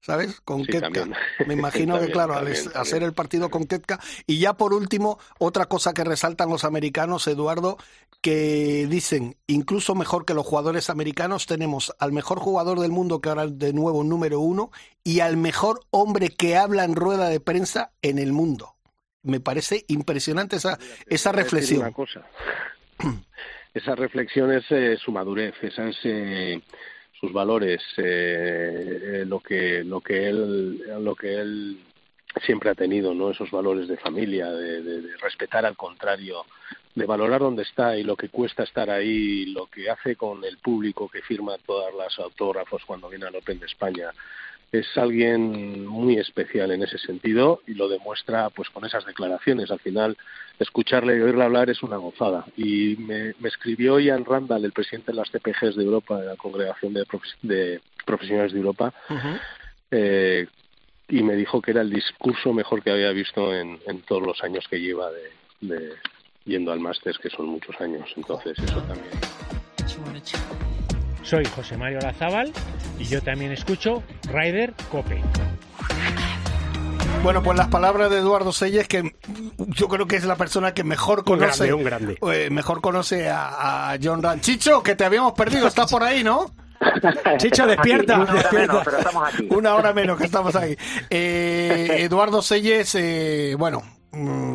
[0.00, 0.40] ¿Sabes?
[0.40, 0.90] Con Sí, Ketka.
[0.90, 1.14] también.
[1.46, 4.00] Me imagino que, También, claro, al también, hacer el partido con Ketka.
[4.26, 7.76] Y ya por último, otra cosa que resaltan los americanos, Eduardo,
[8.20, 13.28] que dicen, incluso mejor que los jugadores americanos, tenemos al mejor jugador del mundo, que
[13.30, 14.70] ahora es de nuevo número uno,
[15.04, 18.74] y al mejor hombre que habla en rueda de prensa en el mundo.
[19.22, 21.80] Me parece impresionante esa, esa reflexión.
[21.82, 22.26] Una cosa.
[23.72, 26.60] Esa reflexión es eh, su madurez, esa es eh,
[27.20, 31.78] sus valores, eh, eh, lo que lo que él lo que él
[32.46, 33.30] siempre ha tenido, ¿no?
[33.30, 36.44] Esos valores de familia, de, de- de respetar al contrario,
[36.94, 40.58] de valorar dónde está y lo que cuesta estar ahí, lo que hace con el
[40.58, 44.10] público que firma todas las autógrafos cuando viene al Open de España.
[44.72, 49.70] Es alguien muy especial en ese sentido y lo demuestra pues con esas declaraciones.
[49.72, 50.16] Al final,
[50.60, 52.44] escucharle y oírle hablar es una gozada.
[52.56, 56.36] Y me, me escribió Ian Randall, el presidente de las CPGs de Europa, de la
[56.36, 58.94] Congregación de, Profes- de Profesionales de Europa,
[59.90, 60.46] eh,
[61.08, 64.40] y me dijo que era el discurso mejor que había visto en, en todos los
[64.44, 65.32] años que lleva de,
[65.74, 65.94] de
[66.44, 68.08] yendo al máster, que son muchos años.
[68.16, 69.10] Entonces, eso también.
[71.30, 72.52] Soy José Mario Lazábal
[72.98, 74.02] y yo también escucho
[74.32, 75.22] Ryder Cope.
[77.22, 79.14] Bueno, pues las palabras de Eduardo Selles, que
[79.58, 82.18] yo creo que es la persona que mejor Un conoce, grande, un grande.
[82.34, 84.40] eh, mejor conoce a, a John Rand.
[84.40, 86.50] Chicho, que te habíamos perdido, estás por ahí, ¿no?
[87.36, 88.16] Chicho, despierta.
[88.16, 88.72] Una hora despierta.
[88.72, 89.48] menos, pero estamos aquí.
[89.50, 90.76] Una hora menos que estamos ahí.
[91.10, 93.82] Eh, Eduardo Selles, eh, bueno,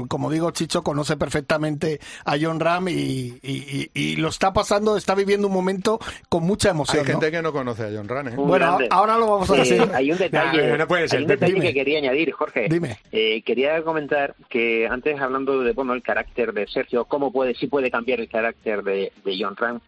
[0.08, 4.98] como digo, Chicho conoce perfectamente a John Ram y, y- y- y lo está pasando,
[4.98, 6.00] está viviendo un momento
[6.30, 7.00] con mucha emoción.
[7.06, 7.20] Hay ¿no?
[7.20, 8.32] gente que no conoce a John Rane.
[8.32, 8.36] ¿eh?
[8.36, 8.88] Bueno, grande.
[8.92, 9.90] ahora lo vamos a Eh, decir.
[9.94, 11.66] hay un detalle, No, no puede ser, hay un detalle Dime.
[11.68, 12.68] que quería añadir, Jorge.
[12.70, 12.98] Dime.
[13.12, 17.68] Eh, quería comentar que antes hablando de bueno el carácter de Sergio, cómo puede si
[17.68, 19.80] puede cambiar el carácter de, de John Ram,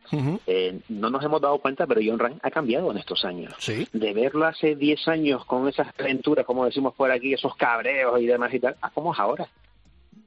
[0.47, 3.53] eh, no nos hemos dado cuenta, pero John Ram ha cambiado en estos años.
[3.59, 3.87] Sí.
[3.93, 8.25] De verlo hace 10 años con esas aventuras, como decimos por aquí, esos cabreos y
[8.25, 9.47] demás y tal, a cómo es ahora.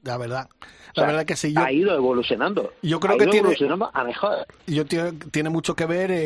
[0.03, 0.49] La verdad.
[0.51, 0.55] O
[0.95, 1.53] La sea, verdad que sí.
[1.53, 2.73] Yo, ha ido evolucionando.
[2.81, 4.45] yo creo ha que ido tiene- evolucionando a mejor.
[4.67, 6.17] yo tiene, tiene mucho que ver, eh,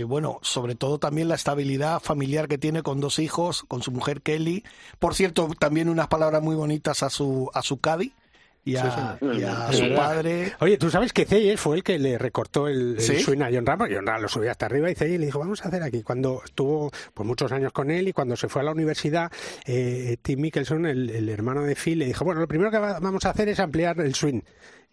[0.00, 3.90] eh, bueno, sobre todo también la estabilidad familiar que tiene con dos hijos, con su
[3.92, 4.64] mujer Kelly.
[4.98, 8.12] Por cierto, también unas palabras muy bonitas a su a su Cadi
[8.64, 9.18] y a,
[9.70, 10.52] y su padre.
[10.60, 13.18] Oye, ¿tú sabes que Ceyes fue el que le recortó el, el ¿Sí?
[13.20, 13.78] swing a John Ram?
[13.78, 16.02] Porque John Ram lo subió hasta arriba y Ceyes le dijo, vamos a hacer aquí.
[16.02, 19.30] Cuando estuvo pues, muchos años con él y cuando se fue a la universidad,
[19.66, 23.00] eh, Tim Mickelson, el, el hermano de Phil, le dijo, bueno, lo primero que va-
[23.00, 24.40] vamos a hacer es ampliar el swing.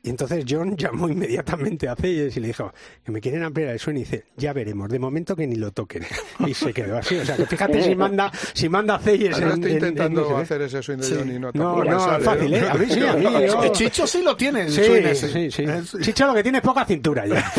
[0.04, 2.74] Y entonces John llamó inmediatamente a Ceyes y le dijo
[3.06, 5.72] que me quieren ampliar el swing y dice, ya veremos, de momento que ni lo
[5.72, 6.04] toquen.
[6.48, 7.18] Y se quedó así.
[7.18, 10.32] O sea, que fíjate si manda, si manda a Ceyes en- estoy en- en- intentando
[10.32, 11.16] en- hacer ese swing de Sí.
[11.20, 12.68] John y no No, no, sale, es fácil, ¿eh?
[12.70, 15.52] A mí sí, a mí yo- Eh, Chicho sí lo tiene, el Sí, swing ese.
[15.52, 17.52] sí, Chicho lo que tiene es poca cintura ya.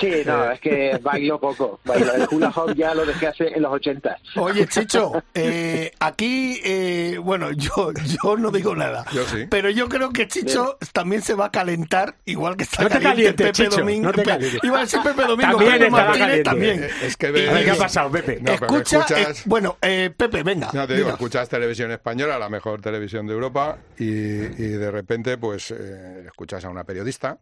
[0.00, 1.80] Sí, no, es que bailó poco.
[1.84, 2.12] Bailó.
[2.14, 4.16] El hula hop ya lo dejé hace en los 80.
[4.36, 9.04] Oye, Chicho, eh, aquí, eh, bueno, yo, yo no digo nada.
[9.12, 9.46] Yo sí.
[9.48, 12.94] Pero yo creo que Chicho también se va a calentar, igual que está No te
[13.00, 14.02] caliente calientes, Pepe Chicho, Domingo.
[14.06, 14.60] no te Pe- calientes.
[14.64, 16.42] Iba a decir Pepe Domingo, También Pepe Martínez caliente.
[16.44, 16.82] también.
[16.84, 18.36] Eh, Es que Y- ves- A ver, ¿Qué ha pasado, Pepe?
[18.40, 20.70] No, pero escucha, escuchas- eh, bueno, eh, Pepe, venga.
[20.72, 21.12] No, te digo, dinos.
[21.20, 26.64] escuchas televisión española, la mejor televisión de Europa, y, y de repente, pues, eh, escuchas
[26.64, 27.38] a una periodista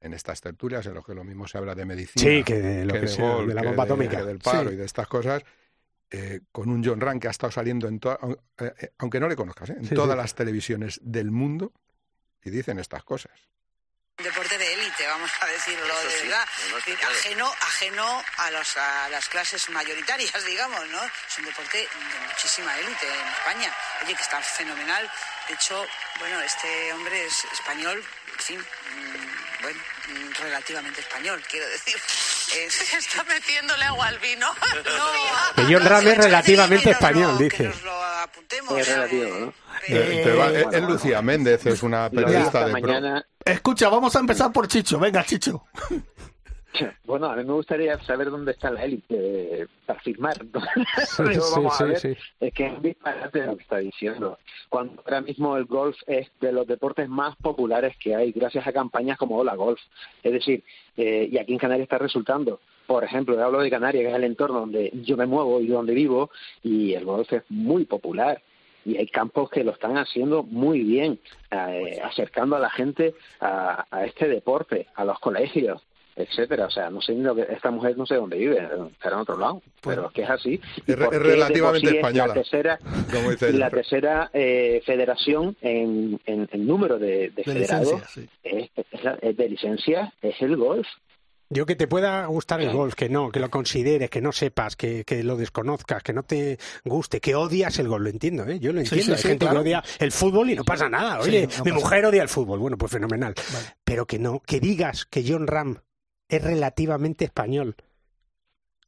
[0.00, 2.84] en estas tertulias en las que lo mismo se habla de medicina, Sí, que de
[2.84, 4.24] lo que de sea, golf, de la que bomba atómica.
[4.24, 4.74] del paro Sí.
[4.74, 5.42] y de estas cosas,
[6.10, 8.18] eh, con un John Rand que ha estado saliendo en toda-
[8.58, 9.76] eh, eh, aunque no le conozcas, ¿eh?
[9.78, 10.16] en Sí, todas sí.
[10.18, 11.72] las televisiones del mundo,
[12.44, 13.32] y dicen estas cosas.
[14.18, 16.46] deporte de élite, vamos a decirlo de verdad.
[16.68, 21.02] Es decir, ajeno, ajeno a, los- a las clases mayoritarias, digamos, ¿no?
[21.04, 21.88] Es un deporte de
[22.28, 23.74] muchísima élite en España.
[24.04, 25.10] Oye, que está fenomenal.
[25.48, 25.84] De hecho,
[26.20, 31.98] bueno, este hombre es español, en fin, mm, bueno, mm, relativamente español, quiero decir.
[31.98, 32.64] Se
[32.98, 34.54] está metiéndole agua al vino.
[34.84, 37.62] No, Que John Ram es relativamente español, que dice.
[37.64, 38.78] nos lo apuntemos.
[38.78, 39.46] Es relativo, ¿no?
[39.88, 42.80] Eh, pero es- Lucía Méndez, es una de periodista de pro.
[42.82, 44.98] mañana, Escucha, vamos a empezar por Chicho.
[44.98, 45.64] Venga, Chicho.
[47.04, 49.14] Bueno, a mí me gustaría saber dónde está la élite
[49.62, 50.36] eh, para firmar.
[51.16, 52.16] Pero Sí, vamos sí, a ver, sí.
[52.40, 54.40] es que es disparate lo que está diciendo.
[54.68, 58.72] Cuando ahora mismo el golf es de los deportes más populares que hay, gracias a
[58.72, 59.78] campañas como Hola Golf.
[60.24, 60.64] Es decir,
[60.96, 62.60] eh, y aquí en Canarias está resultando.
[62.86, 65.94] Por ejemplo, hablo de Canarias, que es el entorno donde yo me muevo y donde
[65.94, 66.30] vivo,
[66.62, 68.42] y el golf es muy popular.
[68.86, 71.18] Y hay campos que lo están haciendo muy bien,
[71.50, 75.82] eh, acercando a la gente a, a este deporte, a los colegios.
[76.16, 76.66] etcétera.
[76.66, 78.58] O sea, no sé ni lo que esta mujer no sé dónde vive,
[78.92, 80.60] estará en otro lado, pero es que es así.
[80.86, 82.78] Y Es es relativamente española, La tercera,
[83.12, 83.58] como dice ella.
[83.58, 88.28] la tercera eh, federación en, en, en número de, de, De federados sí.
[88.44, 90.86] es, es la- es de licencias es el golf.
[91.54, 94.74] Yo que te pueda gustar el golf, que no, que lo consideres, que no sepas,
[94.74, 98.58] que, que lo desconozcas, que no te guste, que odias el golf, lo entiendo, ¿eh?
[98.58, 99.04] Yo lo entiendo.
[99.04, 99.58] sí, Hay sí, gente claro.
[99.58, 101.20] que odia el fútbol y no pasa nada.
[101.20, 102.58] Oye, no mi pasa mujer odia el fútbol.
[102.58, 103.34] Bueno, pues fenomenal.
[103.84, 105.78] Pero que no, que digas que John Ram
[106.28, 107.76] es relativamente español.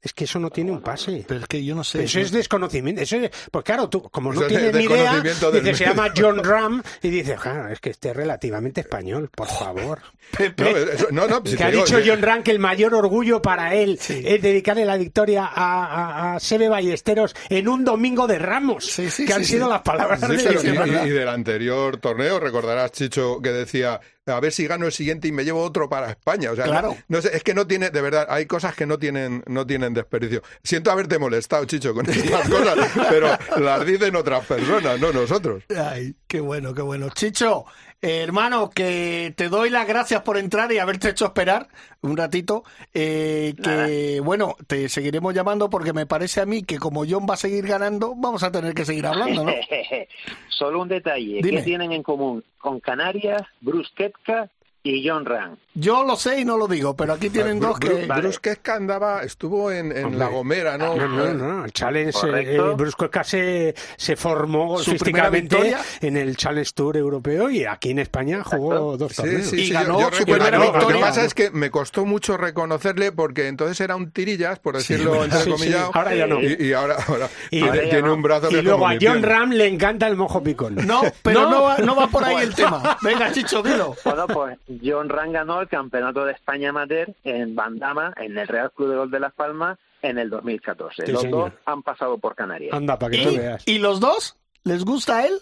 [0.06, 1.24] Es que eso no tiene un pase.
[1.26, 2.04] Pero es que yo no sé.
[2.04, 3.02] Eso es desconocimiento.
[3.02, 6.44] Eso es, pues claro, tú, como no Eso tienes ni idea, dices, se llama John
[6.44, 10.00] Ram y dices, claro, es que este es relativamente español, por favor.
[10.58, 12.94] No, eso- no, no, si que ha digo dicho que- John Ram que el mayor
[12.94, 18.26] orgullo para él es dedicarle la victoria a, a, a Sebe Ballesteros en un domingo
[18.26, 19.72] de Ramos, que sí, han sido sí.
[19.72, 24.00] las palabras Sí, de y, y del anterior torneo, recordarás, Chicho, que decía,
[24.34, 26.50] a ver si gano el siguiente y me llevo otro para España.
[26.50, 26.88] O sea, Claro.
[27.08, 29.66] no, no sé, es que no tiene, de verdad, hay cosas que no tienen, no
[29.66, 30.42] tienen desperdicio.
[30.64, 32.76] Siento haberte molestado, Chicho, con estas cosas,
[33.08, 35.62] pero las dicen otras personas, no nosotros.
[35.76, 37.08] Ay, qué bueno, qué bueno.
[37.10, 37.66] Chicho,
[38.02, 41.68] eh, hermano, que te doy las gracias por entrar y haberte hecho esperar
[42.02, 42.64] un ratito.
[42.94, 47.34] Eh, que bueno, te seguiremos llamando porque me parece a mí que como John va
[47.34, 49.52] a seguir ganando, vamos a tener que seguir hablando, ¿no?
[50.48, 51.58] Solo un detalle, Dime.
[51.58, 54.50] ¿qué tienen en común con Canarias, Bruce Koepka
[54.94, 55.56] y John Ram?
[55.78, 58.08] Yo lo sé y no lo digo, pero aquí tienen Bru- dos que...
[58.08, 60.18] Bru- Bruce Koepka andaba, estuvo en, en Hombre.
[60.18, 60.96] La Gomera, ¿no?
[60.96, 65.78] No, no, no, el Challenge, eh, Bruce Koepka se, se formó Su primera golfísticamente victoria.
[66.00, 69.46] en el Challenge Tour europeo y aquí en España jugó dos Sí, torneos.
[69.48, 71.50] sí, Y sí, ganó yo, yo su recuerdo- primera lo- Lo que pasa es que
[71.50, 75.50] me costó mucho reconocerle porque entonces era un tirillas, por decirlo entre Sí, sí.
[75.50, 75.90] comillas.
[75.92, 76.40] Ahora ya no.
[76.40, 79.22] Y, y ahora, ahora Y- tiene, Ahora un brazo que Y luego a John.
[79.22, 80.74] Ram le encanta el mojo picón.
[80.86, 81.50] No, pero No.
[81.50, 82.96] no, va, no va por ahí el tema.
[83.02, 83.94] Venga, Chicho, dilo.
[84.04, 88.70] Bueno, pues John Ram ganó el Campeonato de España Amateur en Bandama, en el Real
[88.72, 91.06] Club de Golf de Las Palmas, en el 2014.
[91.06, 91.50] Sí, Los señor.
[91.50, 92.72] dos han pasado por Canarias.
[92.74, 93.62] Anda, para que tú ¿Y, veas.
[93.66, 94.36] y los dos?
[94.64, 95.34] ¿Les gusta a él?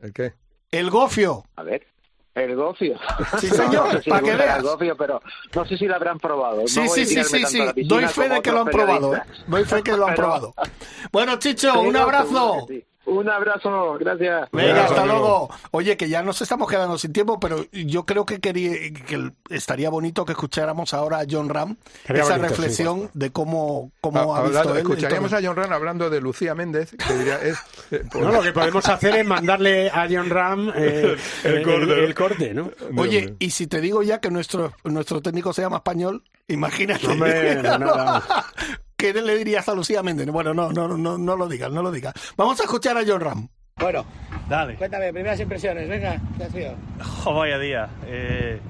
[0.00, 0.34] ¿El qué?
[0.70, 1.44] El gofio.
[1.56, 1.86] A ver,
[2.34, 2.98] el gofio.
[3.38, 4.56] Sí, señor, No sé si para que veas.
[4.58, 5.20] El gofio, pero
[5.54, 6.66] no sé si lo habrán probado.
[6.66, 7.82] Sí, No voy sí, a sí, sí, sí.
[7.84, 9.16] Doy fe de que lo han probado.
[9.16, 9.22] ¿eh?
[9.46, 10.54] Doy fe que lo han Pero- probado.
[11.12, 12.66] Bueno, Chicho, un abrazo.
[13.04, 13.10] Sí.
[13.10, 14.48] Un abrazo, gracias.
[14.52, 15.18] Venga, hasta amigo.
[15.18, 15.50] luego.
[15.72, 19.90] Oye, que ya nos estamos quedando sin tiempo, pero yo creo que, quería, que estaría
[19.90, 24.38] bonito que escucháramos ahora a John Ram esa bonito, sí, reflexión de cómo, cómo Ah,
[24.38, 27.36] ha visto hablando- él el escucharíamos a John Ran hablando de Lucía Méndez, que diría,
[27.42, 27.58] es...
[27.90, 31.62] eh, pues- No, lo que podemos hacer es mandarle a John Ram eh, El el,
[31.64, 31.82] corte.
[31.82, 32.70] el- el corte, ¿no?
[32.96, 37.06] Oye, y si te digo ya que nuestro, nuestro técnico se llama español, imagínate.
[37.08, 38.22] Hombre, no, nada.
[39.02, 40.28] ¿Qué le dirías a Lucía Méndez?
[40.28, 42.14] Bueno, no, no, no, no lo digas, no lo digas.
[42.36, 43.48] Vamos a escuchar a John Ram.
[43.80, 44.04] Bueno,
[44.48, 44.76] Dale.
[44.76, 46.76] cuéntame, primeras impresiones, venga, ¿qué has sido?
[47.00, 47.88] Jo, vaya día.
[48.06, 48.60] Eh,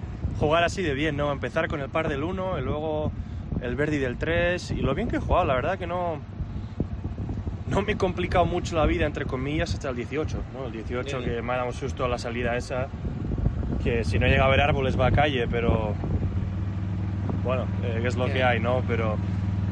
[0.40, 1.30] jugar así de bien, ¿no?
[1.30, 3.12] Empezar con el par del 1 y luego
[3.60, 6.18] el Verdi del 3 y lo bien que he jugado, la verdad que no...
[7.68, 10.64] No me he complicado mucho la vida, entre comillas, hasta el 18, ¿no?
[10.64, 11.30] El 18 Bien.
[11.30, 12.86] que me ha dado un susto a la salida esa,
[13.84, 15.92] que si no llega a haber árboles va a calle, pero...
[17.44, 18.82] Bueno, eh, es lo que hay, ¿no?
[18.88, 19.18] Pero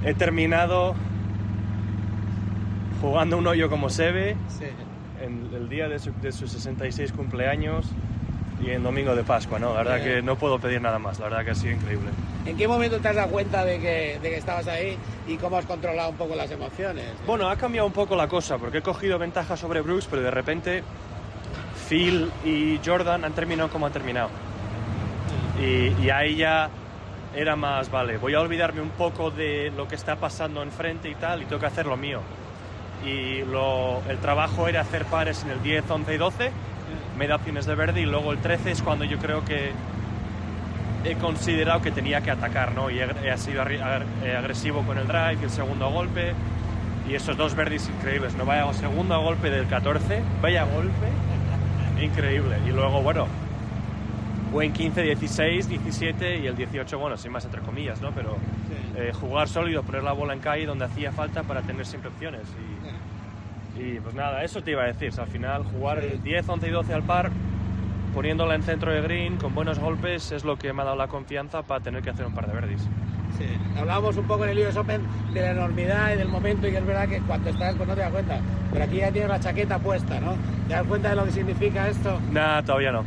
[0.05, 0.95] he terminado
[3.01, 4.67] jugando un hoyo como Sebe, Sí.
[5.23, 7.87] en el día de su, de sus 66 cumpleaños
[8.63, 9.71] y en domingo de Pascua, ¿no?
[9.73, 10.17] La verdad Bien.
[10.17, 12.11] que no puedo pedir nada más, la verdad que ha sido increíble.
[12.45, 14.97] ¿En qué momento te has dado cuenta de que, de que estabas ahí
[15.27, 17.05] y cómo has controlado un poco las emociones?
[17.27, 20.31] Bueno, ha cambiado un poco la cosa porque he cogido ventaja sobre Brooks, pero de
[20.31, 20.83] repente
[21.89, 24.29] Phil y Jordan han terminado como han terminado.
[25.61, 26.69] Y, y ahí ya
[27.35, 31.15] era más, vale, voy a olvidarme un poco de lo que está pasando enfrente y
[31.15, 32.21] tal y tengo que hacer lo mío.
[33.07, 36.51] Y lo- el trabajo era hacer pares en el 10, 11 y 12,
[37.17, 39.71] me da opciones de verde y luego el 13 es cuando yo creo que
[41.05, 42.91] he considerado que tenía que atacar, ¿no?
[42.91, 46.33] Y he, he sido eh, agresivo con el drive el segundo golpe.
[47.09, 48.45] Y esos dos verdes increíbles, ¿no?
[48.45, 51.09] Vaya segundo golpe del 14, vaya golpe,
[52.05, 52.57] increíble.
[52.67, 53.27] Y luego, bueno,
[54.51, 58.11] buen 15, 16, 17 y el 18, bueno, sin más entre comillas, ¿no?
[58.13, 58.37] Pero
[58.97, 62.43] eh, jugar sólido, poner la bola en calle donde hacía falta para tener siempre opciones.
[63.79, 65.13] Y, y, pues nada, eso te iba a decir.
[65.19, 67.31] Al final, jugar el 10, 11 y 12 al par,
[68.15, 71.09] poniéndola en centro de green, con buenos golpes, es lo que me ha dado la
[71.09, 72.83] confianza para tener que hacer un par de verdes.
[73.39, 73.47] Sí.
[73.79, 75.01] Hablábamos un poco en el US Open
[75.33, 77.95] de la enormidad y del momento y que es verdad que cuando estás pues no
[77.95, 78.41] te das cuenta.
[78.73, 80.35] Pero aquí ya tienes la chaqueta puesta, ¿no?
[80.69, 82.19] ¿Te das cuenta de lo que significa esto?
[82.33, 83.03] Nada, todavía no.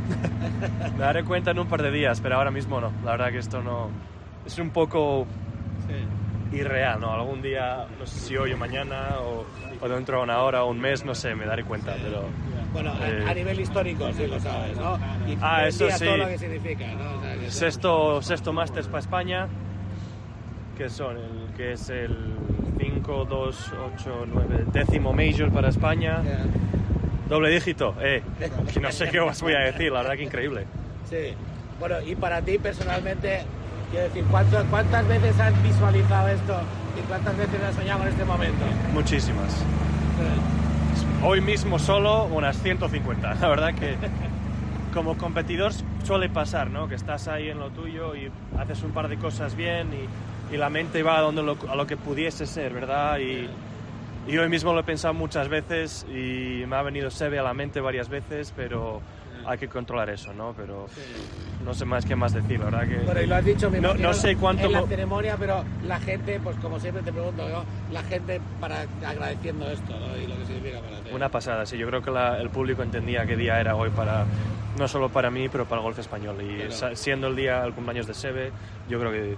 [0.94, 2.90] Me daré cuenta en un par de días, pero ahora mismo no.
[3.04, 3.88] La verdad que esto no...
[4.46, 5.26] Es un poco
[6.52, 7.12] irreal, ¿no?
[7.12, 9.44] Algún día, no sé si hoy o mañana o,
[9.84, 12.24] o dentro de una hora o un mes, no sé, me daré cuenta, pero...
[12.72, 14.96] Bueno, a- eh, a, nivel histórico, sí lo sabes, ¿no?
[15.28, 16.04] Y Ah, eso sí.
[16.04, 17.18] todo lo que significa, ¿no?
[17.18, 19.48] O sea, que- Sexto, sexto Masters para España,
[20.76, 22.16] que son el que es el
[22.78, 26.20] 5, 2, 8, 9, décimo Major para España.
[27.28, 28.22] Doble dígito, eh.
[28.72, 30.64] que no sé qué os voy a decir, la verdad que increíble.
[31.08, 31.34] Sí.
[31.78, 33.42] Bueno, y para ti personalmente,
[33.90, 36.60] quiero decir, ¿cuánto- ¿cuántas veces has visualizado esto
[36.98, 38.64] y cuántas veces has soñado en este momento?
[38.92, 39.62] Muchísimas.
[41.22, 43.34] Hoy mismo solo unas 150.
[43.34, 43.94] La verdad que
[44.92, 45.72] como competidor
[46.04, 46.86] suele pasar, ¿no?
[46.88, 50.06] Que estás ahí en lo tuyo y haces un par de cosas bien y,
[50.52, 53.18] y la mente va a, donde lo, a lo que pudiese ser, ¿verdad?
[53.18, 53.48] Y,
[54.26, 57.54] y hoy mismo lo he pensado muchas veces y me ha venido Sebe a la
[57.54, 59.00] mente varias veces, pero
[59.46, 60.54] hay que controlar eso, ¿no?
[60.56, 60.86] Pero
[61.64, 62.96] no sé más qué más decir, la verdad que...
[63.04, 64.66] Bueno, y lo has dicho, me no, no sé cuánto...
[64.66, 68.84] en la ceremonia, pero la gente, pues como siempre te pregunto yo, la gente para
[69.06, 70.16] agradeciendo esto ¿no?
[70.16, 71.10] y lo que significa para ti.
[71.12, 71.76] Una pasada, sí.
[71.78, 74.24] Yo creo que la- el público entendía qué día era hoy para,
[74.78, 76.36] no solo para mí, pero para el golf español.
[76.42, 76.96] Y Claro.
[76.96, 78.50] siendo el día, el cumpleaños de Sebe,
[78.88, 79.36] yo creo que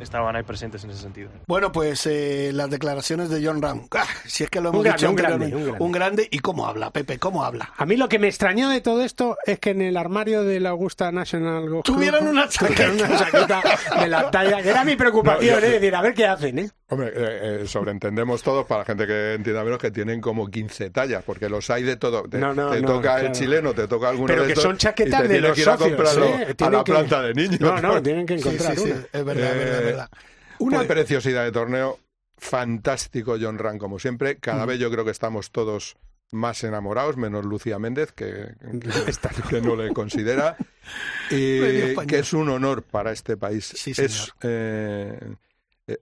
[0.00, 1.30] estaban ahí presentes en ese sentido.
[1.46, 3.86] Bueno, pues eh, las declaraciones de John Ram.
[3.92, 5.98] Ah, si es que lo hemos Un grande, dicho un grande, un grande.
[5.98, 6.28] grande.
[6.30, 7.18] ¿Y cómo habla, Pepe?
[7.18, 7.72] ¿Cómo habla?
[7.76, 10.60] A mí lo que me extrañó de todo esto es que en el armario de
[10.60, 13.62] la Augusta National Golf Club Tuvieron una chaqueta
[14.00, 15.70] de la talla, que era mi preocupación, No, yo- ¿eh?
[15.70, 16.70] decir, a ver qué hacen, ¿eh?
[16.88, 20.90] Hombre, eh, eh, sobreentendemos todos, para la gente que entienda menos, que tienen como 15
[20.90, 22.22] tallas, porque los hay de todo.
[22.28, 24.62] Te, No, no, te no, toca el chileno, te toca alguno Pero de que estos,
[24.62, 26.54] son chaquetas y te de los que ir a socios, comprarlo ¿eh?
[26.60, 27.60] a la que- planta de niños.
[27.60, 29.00] No, no, tienen que encontrar Sí, sí, sí, una.
[29.12, 30.10] es verdad, es verdad, Eh, verdad.
[30.58, 31.98] Una Pues- preciosidad de torneo,
[32.38, 34.36] fantástico John Ran como siempre.
[34.38, 34.68] Cada Mm.
[34.68, 35.96] vez yo creo que estamos todos
[36.32, 38.88] más enamorados, menos Lucía Méndez, que, que,
[39.50, 40.56] que no le considera.
[41.30, 43.64] Y que es un honor para este país.
[43.76, 45.18] Sí, es, eh,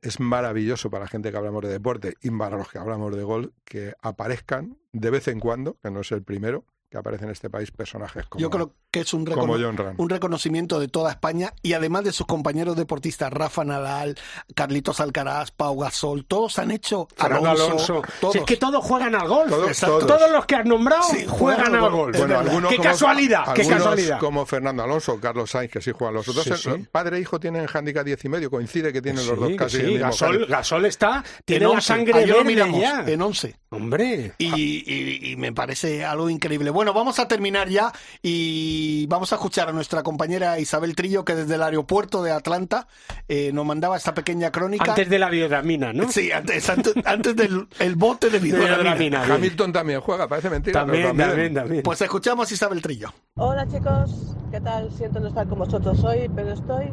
[0.02, 3.22] es maravilloso para la gente que hablamos de deporte y para los que hablamos de
[3.22, 7.30] gol que aparezcan de vez en cuando, que no es el primero, que aparece en
[7.30, 11.52] este país personajes como, Yo creo que es un, recono- un reconocimiento de toda España
[11.62, 14.16] y además de sus compañeros deportistas, Rafa Nadal,
[14.54, 18.02] Carlitos Alcaraz, Pau Gasol, todos han hecho Fernando Alonso.
[18.20, 18.32] todos.
[18.34, 19.50] Si es que todos juegan al golf.
[19.50, 19.98] Todos, Exacto.
[19.98, 20.16] todos.
[20.16, 22.16] Todos los que has nombrado Sí, juegan, juegan al golf.
[22.16, 24.18] Bueno, algunos qué como- casualidad, qué casualidad.
[24.20, 26.44] como Fernando Alonso, Carlos Sainz, que sí juegan los otros.
[26.44, 26.86] Sí, sí.
[26.92, 29.82] Padre e hijo tienen handicap 10 y medio, coincide que tienen los dos casi sí,
[29.82, 30.46] el mismo Gasol.
[30.46, 31.86] Gasol está, tiene En la 11.
[31.88, 33.04] sangre Ayer verde miramos, ya.
[33.08, 33.56] en 11.
[33.70, 34.34] Hombre.
[34.38, 36.70] Y, y- y me parece algo increíble.
[36.70, 37.92] Bueno, vamos a terminar ya
[38.22, 42.86] y vamos a escuchar a nuestra compañera Isabel Trillo, que desde el aeropuerto de Atlanta
[43.28, 44.92] eh, nos mandaba esta pequeña crónica.
[44.92, 46.10] Antes de la biodramina, ¿no?
[46.10, 49.24] Sí, antes, antes, antes del el bote de biodramina.
[49.24, 50.80] Hamilton también juega, parece mentira.
[50.80, 51.82] También, pero también, también.
[51.82, 53.12] Pues escuchamos a Isabel Trillo.
[53.36, 54.90] Hola chicos, ¿qué tal?
[54.92, 56.92] Siento no estar con vosotros hoy, pero estoy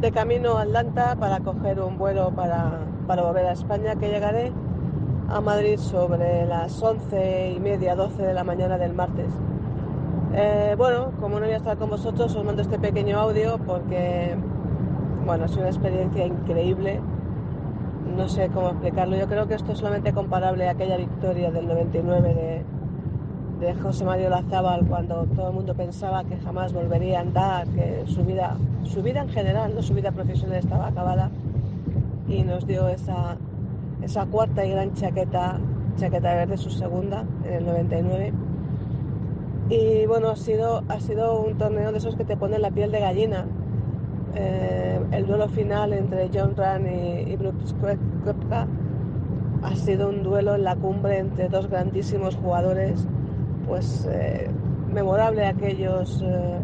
[0.00, 4.52] de camino a Atlanta para coger un vuelo para, para volver a España, que llegaré
[5.28, 9.26] a Madrid sobre las once y media, 12 de la mañana del martes.
[10.34, 14.36] Eh, bueno, como no voy a estar con vosotros, os mando este pequeño audio porque,
[15.24, 17.00] bueno, es una experiencia increíble.
[18.16, 19.16] No sé cómo explicarlo.
[19.16, 22.64] Yo creo que esto es solamente comparable a aquella victoria del 99
[23.60, 28.04] de, José Mario Lazábal cuando todo el mundo pensaba que jamás volvería a andar, que
[28.06, 31.30] su vida, su vida en general, no su vida profesional estaba acabada
[32.28, 33.36] y nos dio esa,
[34.02, 35.58] esa cuarta y gran chaqueta,
[35.96, 38.32] chaqueta verde, su segunda en el 99.
[39.70, 42.90] Y bueno, ha sido, ha sido un torneo de esos que te ponen la piel
[42.90, 43.46] de gallina.
[44.34, 48.66] Eh, el duelo final entre John Ran y, y Brooks Koepka
[49.62, 53.06] ha sido un duelo en la cumbre entre dos grandísimos jugadores,
[53.66, 54.48] pues eh,
[54.92, 56.58] memorable aquellos eh,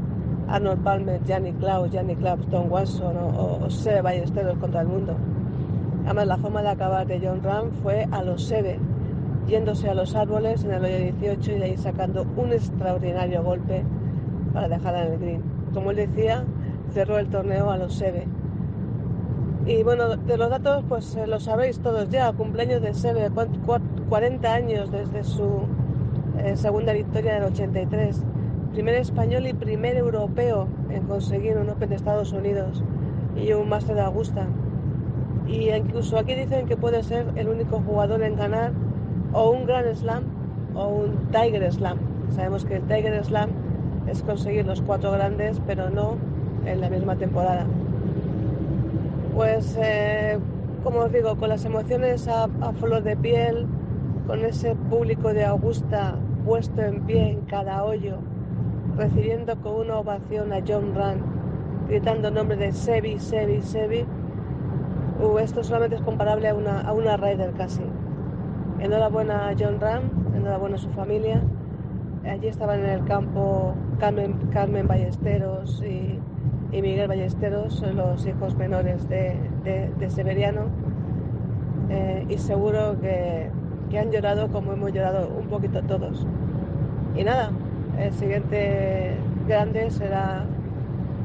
[0.48, 5.14] Arnold Palmer, Gianni Klaus, Gianni Klaus, Tom Watson o, o Seve Ballesteros contra el mundo.
[6.04, 8.78] Además, la forma de acabar de John Ram fue a los Seve,
[9.46, 13.82] yéndose a los árboles en el hoyo 18 y de ahí sacando un extraordinario golpe
[14.52, 15.42] para dejar en el green.
[15.72, 16.44] Como él decía,
[16.92, 18.26] cerró el torneo a los Seve.
[19.66, 22.32] Y bueno, de los datos, pues eh, lo sabéis todos ya.
[22.32, 25.62] Cumpleaños de Seve, cuan- cua- 40 años desde su
[26.38, 28.22] eh, segunda victoria del 83.
[28.72, 32.82] Primer español y primer europeo en conseguir un Open de Estados Unidos
[33.36, 34.46] y un Master de Augusta.
[35.46, 38.72] Y incluso aquí dicen que puede ser el único jugador en ganar
[39.34, 40.22] o un Grand Slam
[40.74, 41.98] o un Tiger Slam.
[42.30, 43.50] Sabemos que el Tiger Slam
[44.06, 46.16] es conseguir los cuatro grandes, pero no
[46.64, 47.66] en la misma temporada.
[49.34, 50.38] Pues, eh,
[50.82, 53.66] como os digo, con las emociones a, flor de piel,
[54.26, 56.14] con ese público de Augusta
[56.46, 58.18] puesto en pie en cada hoyo,
[58.96, 61.22] recibiendo con una ovación a John Rand,
[61.88, 64.04] gritando el nombre de Sebi, Sebi, Sebi.
[65.20, 67.82] uh, esto solamente es comparable a una, a una Ryder casi.
[68.80, 70.02] Enhorabuena a John Ram,
[70.34, 71.40] enhorabuena a su familia.
[72.28, 76.18] Allí estaban en el campo Carmen, Carmen Ballesteros y,
[76.72, 80.62] Miguel Ballesteros, los hijos menores de, Severiano.
[81.88, 83.50] Eh, y seguro que,
[83.90, 86.26] que han llorado como hemos llorado un poquito todos.
[87.14, 87.50] Y nada,
[87.98, 89.16] el siguiente
[89.46, 90.44] grande será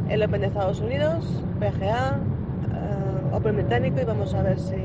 [0.10, 4.76] el Open de Estados Unidos, PGA, eh, Open británico y vamos a ver si,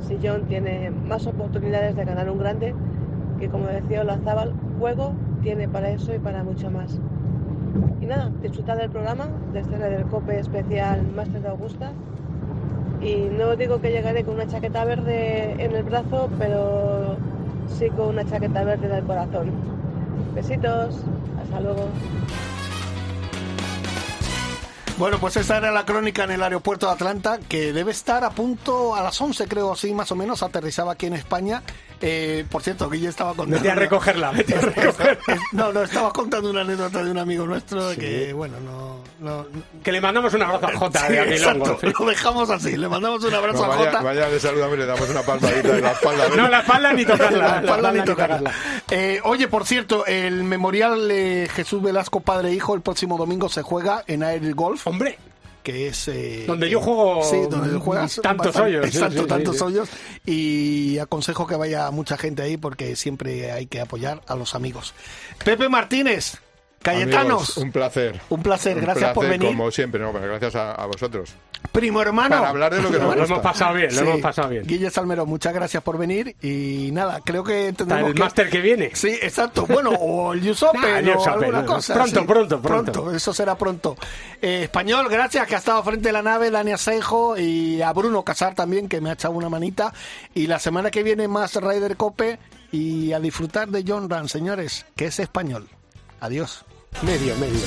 [0.00, 2.74] si John tiene más oportunidades de ganar un grande,
[3.38, 6.98] que como decía Olazábal, juego tiene para eso y para mucho más.
[8.00, 11.92] Y nada, disfrutar del programa, de este del COPE especial Máster de Augusta.
[13.00, 17.16] Y no digo que llegaré con una chaqueta verde en el brazo, pero
[17.68, 19.50] sí con una chaqueta verde en el corazón.
[20.34, 21.04] Besitos,
[21.42, 21.88] hasta luego.
[24.98, 28.30] Bueno, pues esta era la crónica en el aeropuerto de Atlanta, que debe estar a
[28.30, 31.62] punto, a las 11 creo, así más o menos, aterrizaba aquí en España.
[32.00, 33.56] Eh, por cierto, Guille estaba contando...
[33.56, 35.18] Vete a recogerla, vete a recogerla.
[35.52, 39.00] No, no, estaba contando una anécdota de un amigo nuestro de que, bueno, no...
[39.20, 39.46] no
[39.82, 43.24] Que le mandamos un abrazo a Jota Sí, de exacto, lo dejamos así, le mandamos
[43.24, 44.02] un abrazo No, a vaya, Jota.
[44.02, 46.28] vaya, le saludamos y le damos una palmadita en la espalda.
[46.36, 47.38] No, la espalda ni tocarla.
[47.38, 48.52] La espalda la ni espalda tocarla.
[48.90, 53.48] Eh, oye, por cierto, el memorial eh, Jesús Velasco Padre e Hijo el próximo domingo
[53.48, 54.86] se juega en Air Golf.
[54.86, 55.18] Hombre.
[55.66, 56.06] Que es.
[56.06, 58.20] eh, Donde yo juego Sí, donde juegas.
[58.22, 59.88] tantos bastante- hoyos, Exacto, sí, tantos sí, hoyos.
[60.24, 64.94] Y aconsejo que vaya mucha gente ahí porque siempre hay que apoyar a los amigos.
[65.44, 66.38] Pepe Martínez,
[66.82, 67.26] Cayetanos.
[67.26, 68.20] Amigos, un placer.
[68.28, 69.48] Un placer, Un gracias por venir.
[69.48, 71.34] Como siempre, no, pero gracias a, a vosotros.
[71.72, 72.36] Primo hermano.
[72.36, 74.06] Para hablar de lo que nos Lo hemos pasado bien, lo Sí.
[74.06, 74.62] hemos pasado bien.
[74.66, 78.20] Guille Salmero, muchas gracias por venir y nada, creo que Hasta tendremos el que...
[78.22, 78.90] máster que viene.
[78.94, 79.66] Sí, exacto.
[79.66, 81.94] Bueno, o el Ah, o alguna no, cosa.
[81.94, 82.26] pronto, sí.
[82.26, 83.12] pronto, pronto.
[83.14, 83.96] Eso será pronto.
[84.40, 88.22] Eh, español, gracias, que ha estado frente a la nave, Dani Asejo y a Bruno
[88.22, 89.92] Casar también, que me ha echado una manita.
[90.34, 92.38] Y la semana que viene más Ryder Cope
[92.70, 95.68] y a disfrutar de John Ran, señores, que es español.
[96.26, 96.64] Adiós.
[97.04, 97.60] Medio, medio.